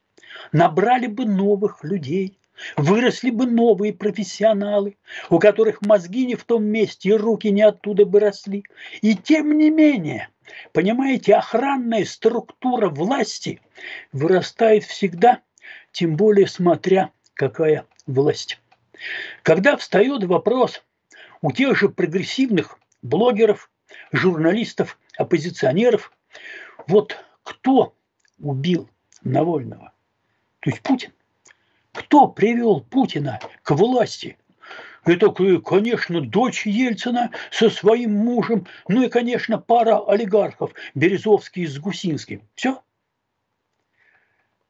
Набрали 0.51 1.08
бы 1.08 1.25
новых 1.25 1.84
людей, 1.84 2.39
выросли 2.77 3.29
бы 3.29 3.46
новые 3.46 3.93
профессионалы, 3.93 4.98
у 5.29 5.39
которых 5.39 5.81
мозги 5.81 6.25
не 6.25 6.36
в 6.36 6.43
том 6.43 6.63
месте 6.65 7.10
и 7.10 7.13
руки 7.13 7.50
не 7.50 7.62
оттуда 7.62 8.05
бы 8.05 8.19
росли. 8.19 8.63
И 9.01 9.15
тем 9.15 9.58
не 9.58 9.69
менее, 9.69 10.29
понимаете, 10.74 11.36
охранная 11.36 12.05
структура 12.05 12.89
власти 12.89 13.62
вырастает 14.12 14.84
всегда, 14.84 15.39
тем 15.91 16.15
более 16.15 16.48
смотря 16.48 17.12
какая 17.34 17.86
власть. 18.05 18.60
Когда 19.43 19.77
встает 19.77 20.24
вопрос 20.25 20.84
у 21.41 21.51
тех 21.51 21.77
же 21.77 21.89
прогрессивных 21.89 22.79
блогеров, 23.01 23.72
журналистов, 24.12 24.98
оппозиционеров. 25.17 26.12
Вот 26.88 27.17
кто 27.43 27.96
убил 28.39 28.89
Навального? 29.24 29.93
То 30.60 30.69
есть 30.69 30.81
Путин. 30.81 31.12
Кто 31.93 32.27
привел 32.27 32.81
Путина 32.81 33.39
к 33.63 33.72
власти? 33.72 34.38
Это, 35.05 35.31
конечно, 35.31 36.22
дочь 36.22 36.65
Ельцина 36.65 37.31
со 37.51 37.69
своим 37.69 38.13
мужем, 38.13 38.67
ну 38.88 39.03
и, 39.03 39.10
конечно, 39.10 39.58
пара 39.58 40.00
олигархов, 40.05 40.74
Березовский 40.93 41.65
с 41.65 41.79
Гусинским. 41.79 42.41
Все. 42.55 42.81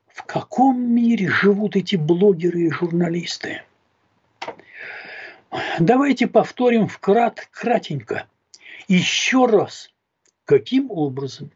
В 0.07 0.23
каком 0.23 0.81
мире 0.81 1.29
живут 1.29 1.75
эти 1.75 1.95
блогеры 1.95 2.61
и 2.61 2.71
журналисты? 2.71 3.63
Давайте 5.79 6.27
повторим 6.27 6.87
вкрат, 6.87 7.47
кратенько. 7.51 8.27
Еще 8.87 9.45
раз 9.45 9.91
Каким 10.49 10.89
образом 10.89 11.51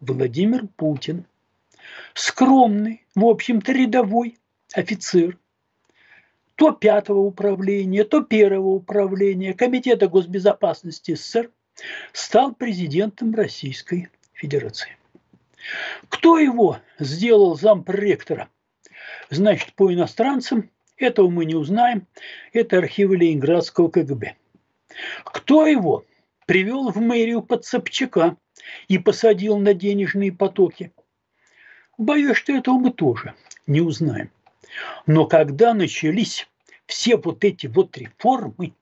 Владимир 0.00 0.66
Путин, 0.66 1.26
скромный, 2.12 3.06
в 3.14 3.24
общем-то 3.24 3.70
рядовой 3.70 4.40
офицер, 4.74 5.38
то 6.56 6.72
пятого 6.72 7.20
управления, 7.20 8.02
то 8.02 8.22
первого 8.22 8.70
управления 8.70 9.54
Комитета 9.54 10.08
госбезопасности 10.08 11.14
СССР, 11.14 11.52
стал 12.12 12.52
президентом 12.52 13.32
Российской 13.32 14.08
Федерации. 14.32 14.96
Кто 16.08 16.40
его 16.40 16.80
сделал 16.98 17.56
зампроректора? 17.56 18.48
Значит, 19.30 19.72
по 19.74 19.94
иностранцам 19.94 20.68
этого 20.96 21.30
мы 21.30 21.44
не 21.44 21.54
узнаем. 21.54 22.08
Это 22.52 22.78
архивы 22.78 23.18
Ленинградского 23.18 23.88
КГБ. 23.88 24.34
Кто 25.22 25.64
его 25.64 26.04
привел 26.46 26.90
в 26.90 26.96
мэрию 26.96 27.42
под 27.42 27.64
Собчака 27.64 28.36
и 28.88 28.98
посадил 28.98 29.58
на 29.58 29.74
денежные 29.74 30.32
потоки. 30.32 30.92
Боюсь, 31.98 32.36
что 32.36 32.52
этого 32.52 32.78
мы 32.78 32.92
тоже 32.92 33.34
не 33.66 33.80
узнаем. 33.80 34.30
Но 35.06 35.26
когда 35.26 35.74
начались 35.74 36.48
все 36.86 37.16
вот 37.16 37.44
эти 37.44 37.66
вот 37.66 37.96
реформы, 37.98 38.74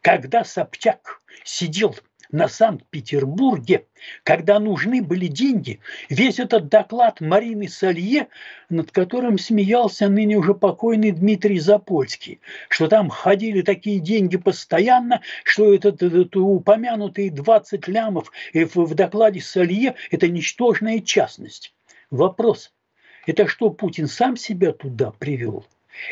когда 0.00 0.44
Собчак 0.44 1.20
сидел 1.44 1.94
на 2.32 2.48
Санкт-Петербурге, 2.48 3.86
когда 4.24 4.58
нужны 4.58 5.02
были 5.02 5.26
деньги, 5.26 5.80
весь 6.08 6.40
этот 6.40 6.68
доклад 6.68 7.20
Марины 7.20 7.68
Салье, 7.68 8.28
над 8.70 8.90
которым 8.90 9.38
смеялся 9.38 10.08
ныне 10.08 10.36
уже 10.36 10.54
покойный 10.54 11.12
Дмитрий 11.12 11.60
Запольский, 11.60 12.40
что 12.68 12.88
там 12.88 13.10
ходили 13.10 13.60
такие 13.60 14.00
деньги 14.00 14.38
постоянно, 14.38 15.20
что 15.44 15.72
этот, 15.72 16.02
этот 16.02 16.34
упомянутые 16.34 17.30
20 17.30 17.86
лямов 17.86 18.32
в 18.52 18.94
докладе 18.94 19.40
Салье– 19.40 19.94
это 20.10 20.28
ничтожная 20.28 21.00
частность. 21.00 21.74
Вопрос– 22.10 22.72
это 23.26 23.46
что, 23.46 23.70
Путин 23.70 24.08
сам 24.08 24.36
себя 24.36 24.72
туда 24.72 25.12
привел? 25.12 25.64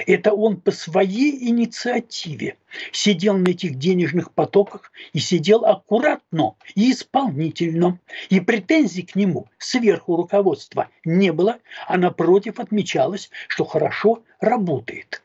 Это 0.07 0.33
он 0.33 0.61
по 0.61 0.71
своей 0.71 1.49
инициативе 1.49 2.57
сидел 2.93 3.37
на 3.37 3.49
этих 3.49 3.77
денежных 3.77 4.33
потоках 4.33 4.93
и 5.13 5.19
сидел 5.19 5.65
аккуратно 5.65 6.55
и 6.75 6.93
исполнительно. 6.93 7.99
И 8.29 8.41
претензий 8.41 9.03
к 9.03 9.17
нему 9.17 9.47
сверху 9.59 10.17
руководства 10.17 10.89
не 11.05 11.33
было, 11.33 11.59
а 11.87 11.97
напротив 11.97 12.61
отмечалось, 12.61 13.31
что 13.49 13.65
хорошо 13.65 14.23
работает. 14.41 15.23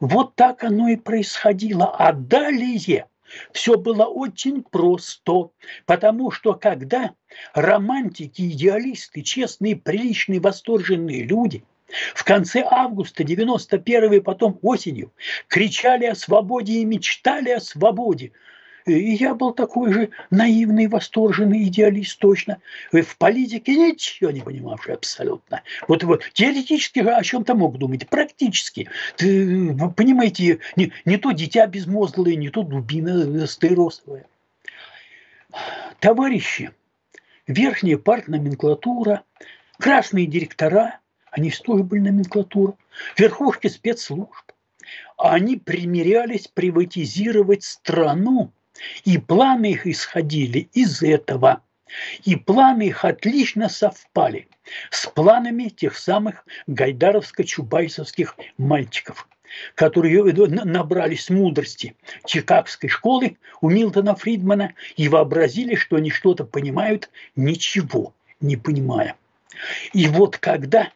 Вот 0.00 0.34
так 0.34 0.64
оно 0.64 0.88
и 0.88 0.96
происходило. 0.96 1.94
А 1.96 2.12
далее 2.12 3.06
все 3.52 3.78
было 3.78 4.04
очень 4.04 4.62
просто, 4.62 5.50
потому 5.86 6.30
что 6.30 6.54
когда 6.54 7.12
романтики, 7.54 8.42
идеалисты, 8.50 9.22
честные, 9.22 9.76
приличные, 9.76 10.40
восторженные 10.40 11.22
люди– 11.22 11.64
в 12.14 12.24
конце 12.24 12.64
августа 12.68 13.24
91 13.24 14.12
и 14.12 14.20
потом 14.20 14.58
осенью 14.62 15.12
кричали 15.48 16.06
о 16.06 16.14
свободе 16.14 16.74
и 16.74 16.84
мечтали 16.84 17.50
о 17.50 17.60
свободе. 17.60 18.32
И 18.84 19.12
я 19.14 19.34
был 19.34 19.52
такой 19.52 19.92
же 19.92 20.10
наивный, 20.30 20.88
восторженный 20.88 21.64
идеалист 21.64 22.18
точно. 22.18 22.58
В 22.90 23.16
политике 23.16 23.76
ничего 23.76 24.30
не 24.30 24.40
понимавший 24.40 24.94
абсолютно. 24.94 25.62
Вот, 25.86 26.02
вот 26.02 26.24
теоретически 26.32 26.98
о 26.98 27.22
чем-то 27.22 27.54
мог 27.54 27.78
думать, 27.78 28.08
практически. 28.08 28.90
Ты, 29.16 29.72
вы 29.72 29.92
понимаете, 29.92 30.58
не, 30.74 30.92
не 31.04 31.16
то 31.16 31.30
дитя 31.30 31.66
безмозглое, 31.66 32.34
не 32.34 32.48
то 32.48 32.64
дубина 32.64 33.46
стыросовая. 33.46 34.26
Товарищи, 36.00 36.72
верхняя 37.46 37.98
партноменклатура, 37.98 39.22
красные 39.78 40.26
директора– 40.26 40.98
они 41.32 41.50
тоже 41.50 41.82
были 41.82 42.00
номенклатура, 42.00 42.74
верхушки 43.16 43.66
спецслужб. 43.66 44.52
Они 45.16 45.56
примерялись 45.56 46.46
приватизировать 46.46 47.64
страну, 47.64 48.52
и 49.04 49.16
планы 49.16 49.72
их 49.72 49.86
исходили 49.86 50.68
из 50.74 51.02
этого. 51.02 51.62
И 52.24 52.36
планы 52.36 52.88
их 52.88 53.04
отлично 53.04 53.68
совпали 53.68 54.48
с 54.90 55.06
планами 55.06 55.68
тех 55.68 55.96
самых 55.96 56.44
гайдаровско-чубайсовских 56.66 58.34
мальчиков, 58.58 59.26
которые 59.74 60.22
набрались 60.34 61.30
мудрости 61.30 61.96
Чикагской 62.26 62.90
школы 62.90 63.38
у 63.62 63.70
Милтона 63.70 64.14
Фридмана 64.16 64.74
и 64.96 65.08
вообразили, 65.08 65.76
что 65.76 65.96
они 65.96 66.10
что-то 66.10 66.44
понимают, 66.44 67.10
ничего 67.36 68.14
не 68.40 68.56
понимая. 68.56 69.16
И 69.92 70.08
вот 70.08 70.38
когда 70.38 70.90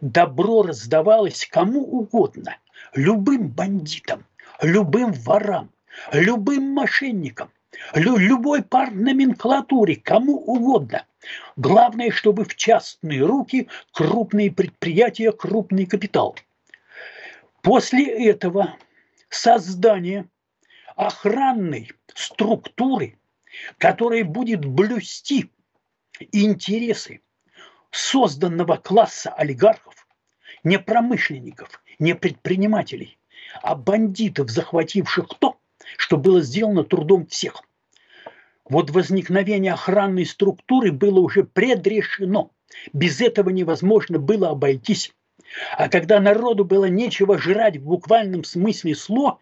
добро 0.00 0.62
раздавалось 0.62 1.46
кому 1.50 1.80
угодно, 1.82 2.56
любым 2.94 3.48
бандитам, 3.48 4.24
любым 4.62 5.12
ворам, 5.12 5.70
любым 6.12 6.72
мошенникам, 6.72 7.50
лю 7.94 8.16
любой 8.16 8.62
партноменклатуре, 8.62 9.96
кому 9.96 10.36
угодно. 10.36 11.06
Главное, 11.56 12.10
чтобы 12.10 12.44
в 12.44 12.56
частные 12.56 13.24
руки 13.24 13.68
крупные 13.92 14.50
предприятия, 14.50 15.32
крупный 15.32 15.86
капитал. 15.86 16.36
После 17.62 18.06
этого 18.28 18.74
создание 19.28 20.26
охранной 20.96 21.92
структуры, 22.14 23.18
которая 23.78 24.24
будет 24.24 24.64
блюсти 24.64 25.50
интересы 26.32 27.20
созданного 27.90 28.76
класса 28.76 29.30
олигархов, 29.30 30.06
не 30.64 30.78
промышленников, 30.78 31.82
не 31.98 32.14
предпринимателей, 32.14 33.18
а 33.62 33.74
бандитов, 33.74 34.50
захвативших 34.50 35.28
то, 35.38 35.56
что 35.96 36.16
было 36.16 36.40
сделано 36.40 36.84
трудом 36.84 37.26
всех. 37.26 37.62
Вот 38.68 38.90
возникновение 38.90 39.72
охранной 39.72 40.26
структуры 40.26 40.92
было 40.92 41.20
уже 41.20 41.42
предрешено. 41.42 42.52
Без 42.92 43.20
этого 43.20 43.50
невозможно 43.50 44.18
было 44.20 44.50
обойтись. 44.50 45.12
А 45.76 45.88
когда 45.88 46.20
народу 46.20 46.64
было 46.64 46.84
нечего 46.84 47.38
жрать 47.38 47.78
в 47.78 47.84
буквальном 47.84 48.44
смысле 48.44 48.94
слова, 48.94 49.40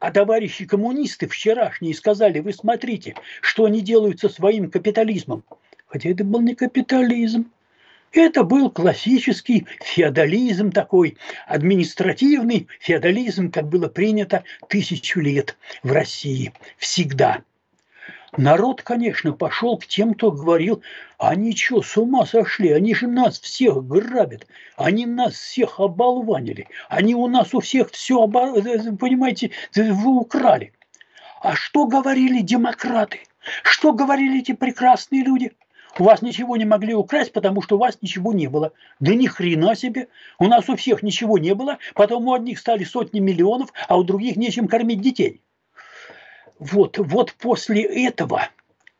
а 0.00 0.10
товарищи 0.10 0.66
коммунисты 0.66 1.26
вчерашние 1.26 1.94
сказали, 1.94 2.40
вы 2.40 2.52
смотрите, 2.52 3.14
что 3.40 3.64
они 3.64 3.80
делают 3.80 4.20
со 4.20 4.28
своим 4.28 4.70
капитализмом. 4.70 5.44
Хотя 5.88 6.10
это 6.10 6.22
был 6.22 6.40
не 6.40 6.54
капитализм, 6.54 7.50
это 8.12 8.42
был 8.42 8.70
классический 8.70 9.66
феодализм 9.82 10.70
такой, 10.70 11.16
административный 11.46 12.68
феодализм, 12.80 13.50
как 13.50 13.68
было 13.68 13.88
принято 13.88 14.44
тысячу 14.68 15.20
лет 15.20 15.56
в 15.82 15.92
России. 15.92 16.52
Всегда. 16.76 17.42
Народ, 18.36 18.82
конечно, 18.82 19.32
пошел 19.32 19.78
к 19.78 19.86
тем, 19.86 20.12
кто 20.12 20.30
говорил, 20.30 20.82
они 21.18 21.56
что, 21.56 21.80
с 21.80 21.96
ума 21.96 22.26
сошли, 22.26 22.70
они 22.72 22.94
же 22.94 23.06
нас 23.06 23.40
всех 23.40 23.86
грабят, 23.86 24.46
они 24.76 25.06
нас 25.06 25.32
всех 25.34 25.80
оболванили, 25.80 26.68
они 26.90 27.14
у 27.14 27.26
нас 27.26 27.54
у 27.54 27.60
всех 27.60 27.90
все, 27.90 28.28
понимаете, 28.28 29.50
вы 29.74 30.16
украли. 30.16 30.72
А 31.40 31.56
что 31.56 31.86
говорили 31.86 32.40
демократы? 32.42 33.20
Что 33.62 33.94
говорили 33.94 34.40
эти 34.40 34.52
прекрасные 34.52 35.24
люди? 35.24 35.52
У 35.98 36.04
вас 36.04 36.22
ничего 36.22 36.56
не 36.56 36.64
могли 36.64 36.94
украсть, 36.94 37.32
потому 37.32 37.62
что 37.62 37.76
у 37.76 37.78
вас 37.78 37.98
ничего 38.02 38.32
не 38.32 38.48
было. 38.48 38.72
Да 39.00 39.14
ни 39.14 39.26
хрена 39.26 39.74
себе. 39.74 40.08
У 40.38 40.46
нас 40.46 40.68
у 40.68 40.76
всех 40.76 41.02
ничего 41.02 41.38
не 41.38 41.54
было, 41.54 41.78
потом 41.94 42.28
у 42.28 42.34
одних 42.34 42.58
стали 42.58 42.84
сотни 42.84 43.20
миллионов, 43.20 43.72
а 43.88 43.98
у 43.98 44.04
других 44.04 44.36
нечем 44.36 44.68
кормить 44.68 45.00
детей. 45.00 45.42
Вот, 46.58 46.98
вот 46.98 47.34
после 47.34 47.82
этого, 47.82 48.48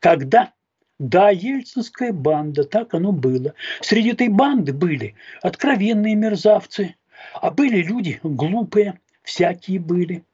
когда 0.01 0.53
да, 0.99 1.31
ельцинская 1.31 2.13
банда, 2.13 2.65
так 2.65 2.95
оно 2.95 3.13
было. 3.13 3.55
Среди 3.81 4.11
этой 4.11 4.29
банды 4.29 4.73
были 4.73 5.15
откровенные 5.43 6.17
мерзавцы, 6.17 6.97
а 7.35 7.51
были 7.51 7.83
люди 7.83 8.19
глупые, 8.23 8.99
всякие 9.23 9.79
были. 9.79 10.25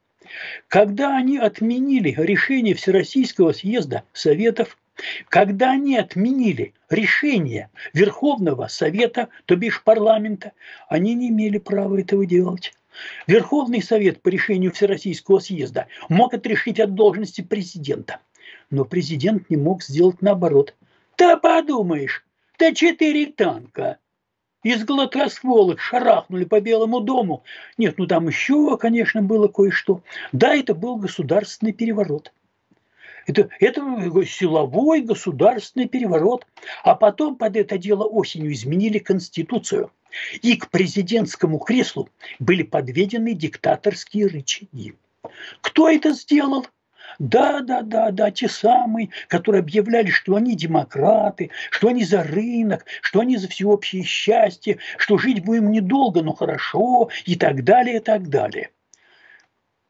Когда 0.67 1.15
они 1.15 1.37
отменили 1.37 2.15
решение 2.17 2.73
Всероссийского 2.73 3.51
съезда 3.51 4.03
Советов, 4.11 4.77
когда 5.29 5.71
они 5.71 5.97
отменили 5.97 6.73
решение 6.89 7.69
Верховного 7.93 8.67
Совета, 8.67 9.29
то 9.45 9.55
бишь 9.55 9.83
парламента, 9.83 10.53
они 10.87 11.13
не 11.13 11.29
имели 11.29 11.57
права 11.57 11.99
этого 11.99 12.25
делать. 12.25 12.73
Верховный 13.27 13.83
Совет 13.83 14.21
по 14.21 14.29
решению 14.29 14.71
Всероссийского 14.71 15.39
съезда 15.39 15.87
мог 16.07 16.33
отрешить 16.33 16.79
от 16.79 16.95
должности 16.95 17.41
президента. 17.41 18.19
Но 18.69 18.85
президент 18.85 19.49
не 19.49 19.57
мог 19.57 19.83
сделать 19.83 20.21
наоборот. 20.21 20.75
Да 21.17 21.37
подумаешь, 21.37 22.25
да 22.57 22.73
четыре 22.73 23.27
танка. 23.27 23.97
Из 24.63 24.83
гладкостволок 24.83 25.79
шарахнули 25.79 26.45
по 26.45 26.59
Белому 26.59 27.01
дому. 27.01 27.43
Нет, 27.77 27.95
ну 27.97 28.07
там 28.07 28.27
еще, 28.27 28.77
конечно, 28.77 29.21
было 29.21 29.47
кое-что. 29.47 30.01
Да, 30.31 30.55
это 30.55 30.73
был 30.73 30.95
государственный 30.95 31.73
переворот. 31.73 32.31
Это, 33.25 33.49
это 33.59 33.81
силовой 34.25 35.01
государственный 35.01 35.87
переворот. 35.87 36.45
А 36.83 36.95
потом 36.95 37.35
под 37.35 37.55
это 37.57 37.77
дело 37.77 38.03
осенью 38.03 38.53
изменили 38.53 38.99
Конституцию– 38.99 39.91
и 40.41 40.55
к 40.55 40.69
президентскому 40.69 41.59
креслу 41.59 42.09
были 42.39 42.63
подведены 42.63 43.33
диктаторские 43.33 44.27
рычаги. 44.27 44.95
Кто 45.61 45.89
это 45.89 46.11
сделал? 46.11 46.65
Да, 47.19 47.61
да, 47.61 47.81
да, 47.81 48.11
да, 48.11 48.31
те 48.31 48.49
самые, 48.49 49.09
которые 49.27 49.61
объявляли, 49.61 50.09
что 50.09 50.35
они 50.35 50.55
демократы, 50.55 51.51
что 51.69 51.87
они 51.87 52.03
за 52.03 52.23
рынок, 52.23 52.85
что 53.01 53.21
они 53.21 53.37
за 53.37 53.47
всеобщее 53.47 54.03
счастье, 54.03 54.79
что 54.97 55.17
жить 55.17 55.43
будем 55.43 55.71
недолго, 55.71 56.21
но 56.21 56.33
хорошо 56.33 57.09
и 57.25 57.35
так 57.35 57.63
далее, 57.63 57.97
и 57.97 57.99
так 57.99 58.29
далее. 58.29 58.71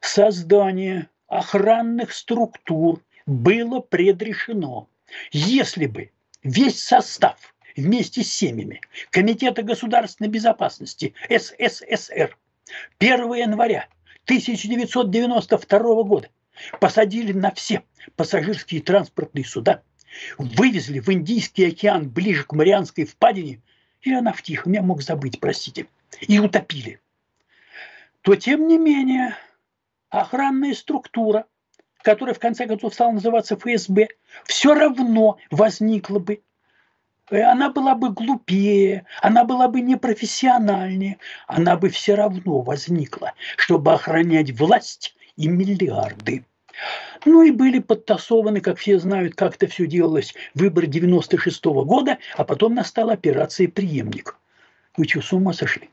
Создание 0.02 1.10
охранных 1.28 2.14
структур 2.14 3.02
было 3.26 3.80
предрешено. 3.80 4.90
Если 5.32 5.86
бы 5.86 6.12
весь 6.44 6.82
состав– 6.82 7.56
вместе 7.76 8.24
с 8.24 8.32
семьями 8.32 8.82
Комитета 9.12 9.62
государственной 9.62 10.30
безопасности 10.30 11.14
СССР 11.30 12.38
1 13.00 13.34
января 13.34 13.88
1992 14.26 16.04
года 16.04 16.30
посадили 16.80 17.34
на 17.34 17.52
все 17.52 17.84
пассажирские 18.16 18.82
транспортные 18.82 19.46
суда, 19.46 19.84
вывезли 20.38 21.00
в 21.00 21.10
Индийский 21.10 21.66
океан 21.66 22.10
ближе 22.10 22.46
к 22.46 22.54
Марианской 22.54 23.06
впадине, 23.06 23.62
или 24.02 24.14
она 24.14 24.32
в 24.32 24.42
Тихом, 24.42 24.72
я 24.72 24.82
мог 24.82 25.02
забыть, 25.02 25.40
простите, 25.40 25.88
и 26.22 26.40
утопили, 26.40 27.02
то 28.22 28.36
тем 28.36 28.68
не 28.68 28.78
менее 28.78 29.36
охранная 30.10 30.74
структура, 30.74 31.46
которая 32.06 32.34
в 32.34 32.40
конце 32.40 32.68
концов 32.68 32.94
стала 32.94 33.12
называться 33.12 33.58
ФСБ, 33.58 34.08
все 34.46 34.74
равно 34.74 35.38
возникла 35.52 36.20
бы 36.20 36.40
Э, 37.32 37.42
она 37.42 37.70
была 37.70 37.96
бы 37.96 38.12
глупее, 38.12 39.06
она 39.22 39.44
была 39.44 39.68
бы 39.68 39.82
непрофессиональнее, 39.82 41.18
она 41.48 41.76
бы 41.76 41.90
все 41.90 42.16
равно 42.16 42.62
возникла, 42.62 43.34
чтобы 43.58 43.94
охранять 43.94 44.52
власть 44.52 45.16
и 45.36 45.48
миллиарды. 45.48 46.46
Ну 47.24 47.42
и 47.42 47.52
были 47.52 47.80
подтасованы, 47.80 48.60
как 48.60 48.78
все 48.78 49.00
знают, 49.00 49.36
как 49.36 49.56
это 49.56 49.68
все 49.68 49.88
делалось, 49.88 50.36
выбор 50.54 50.86
96 50.86 51.66
-го 51.66 51.86
года, 51.86 52.18
а 52.36 52.44
потом 52.44 52.76
настала 52.76 53.14
операция 53.14 53.68
«Преемник». 53.70 54.38
Вы 54.98 55.08
что, 55.08 55.22
с 55.22 55.34
ума 55.34 55.54
сошли? 55.54 55.90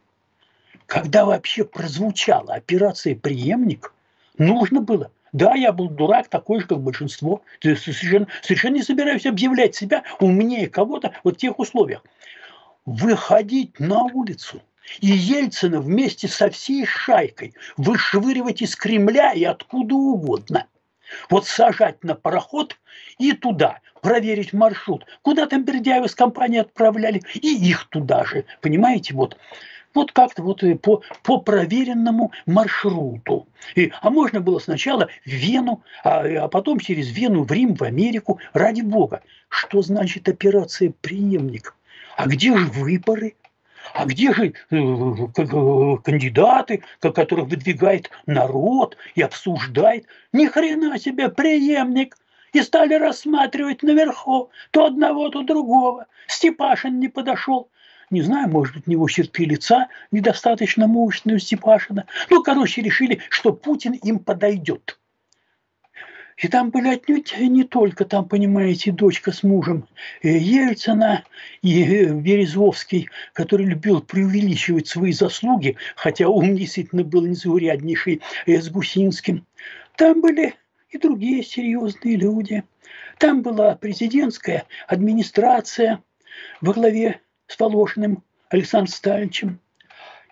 Когда 0.87 1.25
вообще 1.25 1.64
прозвучала 1.64 2.55
операция 2.55 3.14
«Преемник», 3.14 3.94
нужно 4.37 4.81
было– 4.81 5.11
да, 5.32 5.54
я 5.54 5.72
был 5.72 5.88
дурак, 5.88 6.28
такой 6.28 6.60
же, 6.60 6.66
как 6.66 6.80
большинство. 6.80 7.42
Совершенно, 7.60 8.26
совершенно 8.42 8.74
не 8.74 8.82
собираюсь 8.82 9.26
объявлять 9.26 9.74
себя 9.74 10.04
умнее 10.20 10.68
кого-то 10.68 11.12
в 11.24 11.32
тех 11.32 11.58
условиях. 11.58 12.04
Выходить 12.84 13.80
на 13.80 14.02
улицу 14.04 14.60
и 15.00 15.06
Ельцина 15.06 15.80
вместе 15.80 16.28
со 16.28 16.50
всей 16.50 16.84
шайкой 16.84 17.54
вышвыривать 17.76 18.60
из 18.60 18.76
Кремля 18.76 19.32
и 19.32 19.44
откуда 19.44 19.94
угодно. 19.94 20.66
Вот 21.30 21.46
сажать 21.46 22.02
на 22.04 22.14
пароход 22.14 22.76
и 23.18 23.32
туда, 23.32 23.80
проверить 24.00 24.52
маршрут. 24.52 25.06
Куда 25.22 25.46
там 25.46 25.64
Бердяева 25.64 26.08
с 26.08 26.14
компанией 26.14 26.60
отправляли, 26.60 27.22
и 27.34 27.70
их 27.70 27.88
туда 27.88 28.24
же. 28.24 28.44
Понимаете, 28.60 29.14
вот 29.14 29.36
вот 29.94 30.12
как-то 30.12 30.42
вот 30.42 30.62
по, 30.83 31.02
по 31.22 31.38
проверенному 31.38 32.33
маршруту. 32.46 33.46
И, 33.74 33.92
а 34.00 34.11
можно 34.11 34.40
было 34.40 34.59
сначала 34.59 35.09
в 35.24 35.31
Вену, 35.31 35.83
а, 36.05 36.44
а 36.44 36.48
потом 36.48 36.78
через 36.78 37.11
Вену 37.11 37.44
в 37.44 37.52
Рим, 37.52 37.74
в 37.74 37.83
Америку. 37.83 38.40
Ради 38.52 38.83
бога. 38.83 39.22
Что 39.48 39.83
значит 39.83 40.28
операция 40.28 40.92
«Преемник»? 41.00 41.74
А 42.16 42.26
где 42.26 42.57
же 42.57 42.66
выборы? 42.66 43.35
А 43.94 44.07
где 44.07 44.33
же 44.33 44.46
э, 44.46 44.76
э, 44.76 45.96
кандидаты, 46.05 46.83
которых 47.00 47.48
выдвигает 47.48 48.11
народ 48.26 48.96
и 49.14 49.22
обсуждает? 49.22 50.07
Ни 50.33 50.46
хрена 50.46 50.98
себе 50.98 51.28
преемник! 51.28 52.16
И 52.52 52.61
стали 52.61 52.94
рассматривать 52.94 53.83
наверху 53.83 54.50
то 54.70 54.85
одного, 54.85 55.31
то 55.31 55.42
другого. 55.42 56.07
Степашин 56.26 57.00
не 57.00 57.09
подошел. 57.09 57.68
Не 58.12 58.20
знаю, 58.20 58.51
может 58.51 58.75
быть, 58.75 58.87
у 58.87 58.90
него 58.90 59.09
черты 59.09 59.46
лица 59.46 59.88
недостаточно 60.11 60.87
мужественные 60.87 61.37
у 61.37 61.38
Степашина. 61.38 62.05
Ну, 62.29 62.42
короче, 62.42 62.83
решили, 62.83 63.20
что 63.31 63.55
Путин 63.55 63.92
им 63.94 64.18
подойдет. 64.18 64.98
И 66.37 66.48
там 66.48 66.70
были 66.70 66.88
отнюдь 66.88 67.35
не 67.38 67.64
только, 67.64 68.05
там, 68.05 68.29
понимаете, 68.29 68.92
дочка 68.92 69.33
с 69.33 69.42
мужем 69.42 69.87
э, 70.22 70.29
Ельцина 70.37 71.25
и 71.62 71.83
э, 71.85 72.12
Березовский, 72.12 73.09
который 73.33 73.64
любил 73.64 74.03
преувеличивать 74.03 74.88
свои 74.88 75.12
заслуги, 75.12 75.77
хотя 75.96 76.29
ум 76.29 76.55
действительно 76.55 77.05
был 77.05 77.25
незауряднейший, 77.25 78.20
э, 78.44 78.61
с 78.61 78.68
Гусинским. 78.68 79.46
Там 79.96 80.20
были 80.20 80.55
и 80.90 80.98
другие 80.98 81.42
серьезные 81.42 82.16
люди. 82.16 82.62
Там 83.18 83.40
была 83.40 83.75
президентская 83.75 84.66
администрация 84.87 86.03
во 86.61 86.75
главе 86.75 87.20
с 87.52 87.58
Волошиным 87.58 88.22
Александром 88.48 88.92
Сталиничем. 88.92 89.60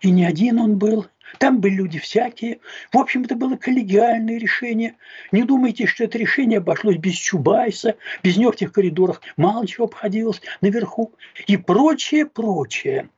И 0.00 0.10
не 0.10 0.24
один 0.24 0.58
он 0.58 0.78
был. 0.78 1.06
Там 1.38 1.60
были 1.60 1.74
люди 1.74 1.98
всякие. 1.98 2.58
В 2.92 2.98
общем, 2.98 3.22
это 3.22 3.36
было 3.36 3.56
коллегиальное 3.56 4.38
решение. 4.38 4.96
Не 5.30 5.44
думайте, 5.44 5.86
что 5.86 6.04
это 6.04 6.18
решение 6.18 6.58
обошлось 6.58 6.96
без 6.96 7.14
Чубайса, 7.14 7.96
без 8.22 8.36
него 8.36 8.50
в 8.50 8.56
тех 8.56 8.72
коридорах 8.72 9.20
мало 9.36 9.66
чего 9.66 9.84
обходилось 9.84 10.40
наверху 10.60 11.12
и 11.46 11.56
прочее, 11.56 12.26
прочее. 12.26 13.10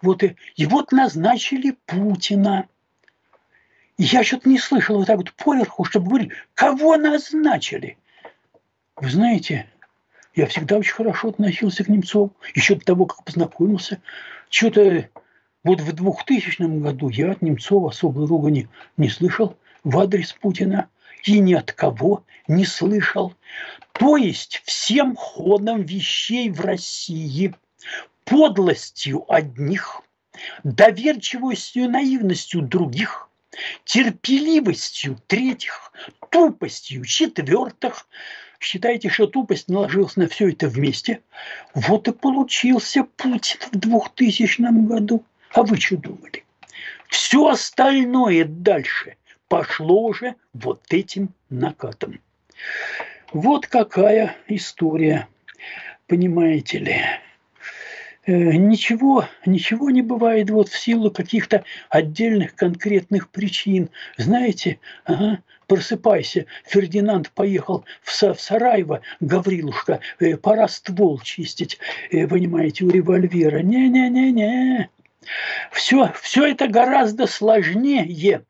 Вот 0.00 0.22
и, 0.22 0.36
и 0.56 0.64
вот 0.64 0.92
назначили 0.92 1.76
Путина. 1.86 2.68
Я 3.98 4.24
что-то 4.24 4.48
не 4.48 4.58
слышал 4.58 4.96
вот 4.96 5.06
так 5.06 5.18
вот 5.18 5.32
поверху, 5.32 5.84
чтобы 5.84 6.08
говорили, 6.08 6.32
кого 6.54 6.96
назначили. 6.96 7.98
Вы 8.96 9.10
знаете, 9.10 9.66
я 10.34 10.46
всегда 10.46 10.76
очень 10.78 10.94
хорошо 10.94 11.28
относился 11.28 11.84
к 11.84 11.88
Немцову, 11.88 12.32
еще 12.54 12.74
до 12.74 12.84
того, 12.84 13.06
как 13.06 13.24
познакомился. 13.24 14.00
Что-то 14.50 15.08
вот 15.62 15.80
в 15.80 15.92
2000 15.92 16.80
году 16.80 17.08
я 17.08 17.32
от 17.32 17.42
Немцова 17.42 17.90
особой 17.90 18.26
ругани 18.26 18.68
не 18.96 19.08
слышал 19.08 19.56
в 19.84 19.98
адрес 19.98 20.32
Путина 20.32 20.88
и 21.24 21.38
ни 21.38 21.54
от 21.54 21.72
кого 21.72 22.24
не 22.48 22.64
слышал. 22.64 23.34
То 23.92 24.16
есть 24.16 24.62
всем 24.64 25.14
ходом 25.14 25.82
вещей 25.82 26.50
в 26.50 26.60
России, 26.60 27.54
подлостью 28.24 29.24
одних, 29.32 30.02
доверчивостью 30.64 31.84
и 31.84 31.88
наивностью 31.88 32.62
других, 32.62 33.28
терпеливостью 33.84 35.18
третьих, 35.28 35.92
тупостью 36.30 37.04
четвертых– 37.04 38.08
Считайте, 38.64 39.10
что 39.10 39.26
тупость 39.26 39.68
наложилась 39.68 40.16
на 40.16 40.26
все 40.26 40.48
это 40.48 40.68
вместе. 40.68 41.20
Вот 41.74 42.08
и 42.08 42.12
получился 42.12 43.04
Путин 43.04 43.60
в 43.72 43.76
2000 43.78 44.86
году. 44.86 45.22
А 45.52 45.62
вы 45.62 45.76
что 45.76 45.98
думали? 45.98 46.44
Все 47.08 47.46
остальное 47.46 48.46
дальше 48.46 49.16
пошло 49.48 50.04
уже 50.06 50.36
вот 50.54 50.82
этим 50.88 51.28
накатом. 51.50 52.20
Вот 53.34 53.66
какая 53.66 54.34
история, 54.48 55.28
понимаете 56.06 56.78
ли. 56.78 57.02
Э, 58.26 58.32
ничего, 58.32 59.26
ничего 59.44 59.90
не 59.90 60.00
бывает 60.00 60.48
вот 60.48 60.68
в 60.68 60.78
силу 60.78 61.10
каких-то 61.10 61.64
отдельных 61.90 62.54
конкретных 62.54 63.28
причин. 63.28 63.90
Знаете, 64.16 64.78
ага, 65.04 65.42
просыпайся, 65.66 66.46
Фердинанд 66.64 67.30
поехал 67.30 67.84
в, 68.02 68.10
в 68.10 68.40
Сараево, 68.40 69.02
Гаврилушка, 69.20 70.00
э, 70.20 70.38
пора 70.38 70.68
ствол 70.68 71.20
чистить, 71.20 71.78
э, 72.10 72.26
понимаете, 72.26 72.84
у 72.84 72.90
револьвера. 72.90 73.58
Не-не-не-не. 73.58 74.88
Все, 75.70 76.12
все 76.20 76.46
это 76.46 76.68
гораздо 76.68 77.26
сложнее. 77.26 78.44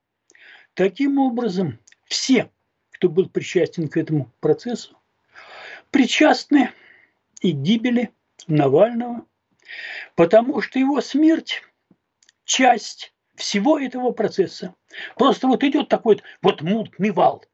Таким 0.75 1.19
образом, 1.19 1.79
все, 2.05 2.49
кто 2.93 3.09
был 3.09 3.29
причастен 3.29 3.89
к 3.89 3.97
этому 3.97 4.31
процессу, 4.41 4.97
причастны 5.91 6.71
и 7.41 7.51
гибели 7.51 8.11
Навального, 8.47 9.25
потому 10.15 10.61
что 10.61 10.79
его 10.79 11.01
смерть– 11.01 11.63
часть 12.45 13.13
всего 13.35 13.79
этого 13.79 14.11
процесса. 14.11 14.75
Просто 15.17 15.49
вот 15.49 15.65
идет 15.65 15.89
такой 15.89 16.23
вот 16.43 16.63
мутный 16.63 17.11
вал, 17.11 17.45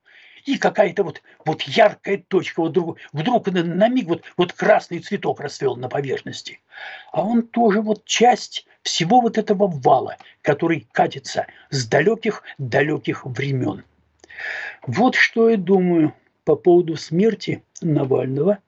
и 0.45 0.59
какая-то 0.59 1.05
вот, 1.05 1.23
вот 1.45 1.63
яркая 1.63 2.23
точка, 2.27 2.61
вот 2.61 2.71
вдруг, 2.71 2.99
вдруг 3.13 3.47
на, 3.49 3.63
на 3.63 3.89
миг 3.89 4.09
вот, 4.09 4.23
вот 4.37 4.53
красный 4.53 5.01
цветок 5.01 5.41
расцвел 5.41 5.77
на 5.77 5.89
поверхности. 5.89 6.61
А 7.13 7.23
он 7.25 7.43
тоже 7.43 7.81
вот 7.81 8.05
часть 8.05 8.67
всего 8.83 9.21
вот 9.21 9.39
этого 9.39 9.67
вала, 9.67 10.17
который 10.43 10.87
катится 10.93 11.47
с 11.71 11.87
далеких-далеких 11.87 13.27
времен. 13.27 13.85
Вот 14.87 15.15
что 15.15 15.51
я 15.51 15.57
думаю 15.57 16.15
по 16.45 16.57
поводу 16.57 16.97
смерти 16.97 17.63
Навального, 17.83 18.59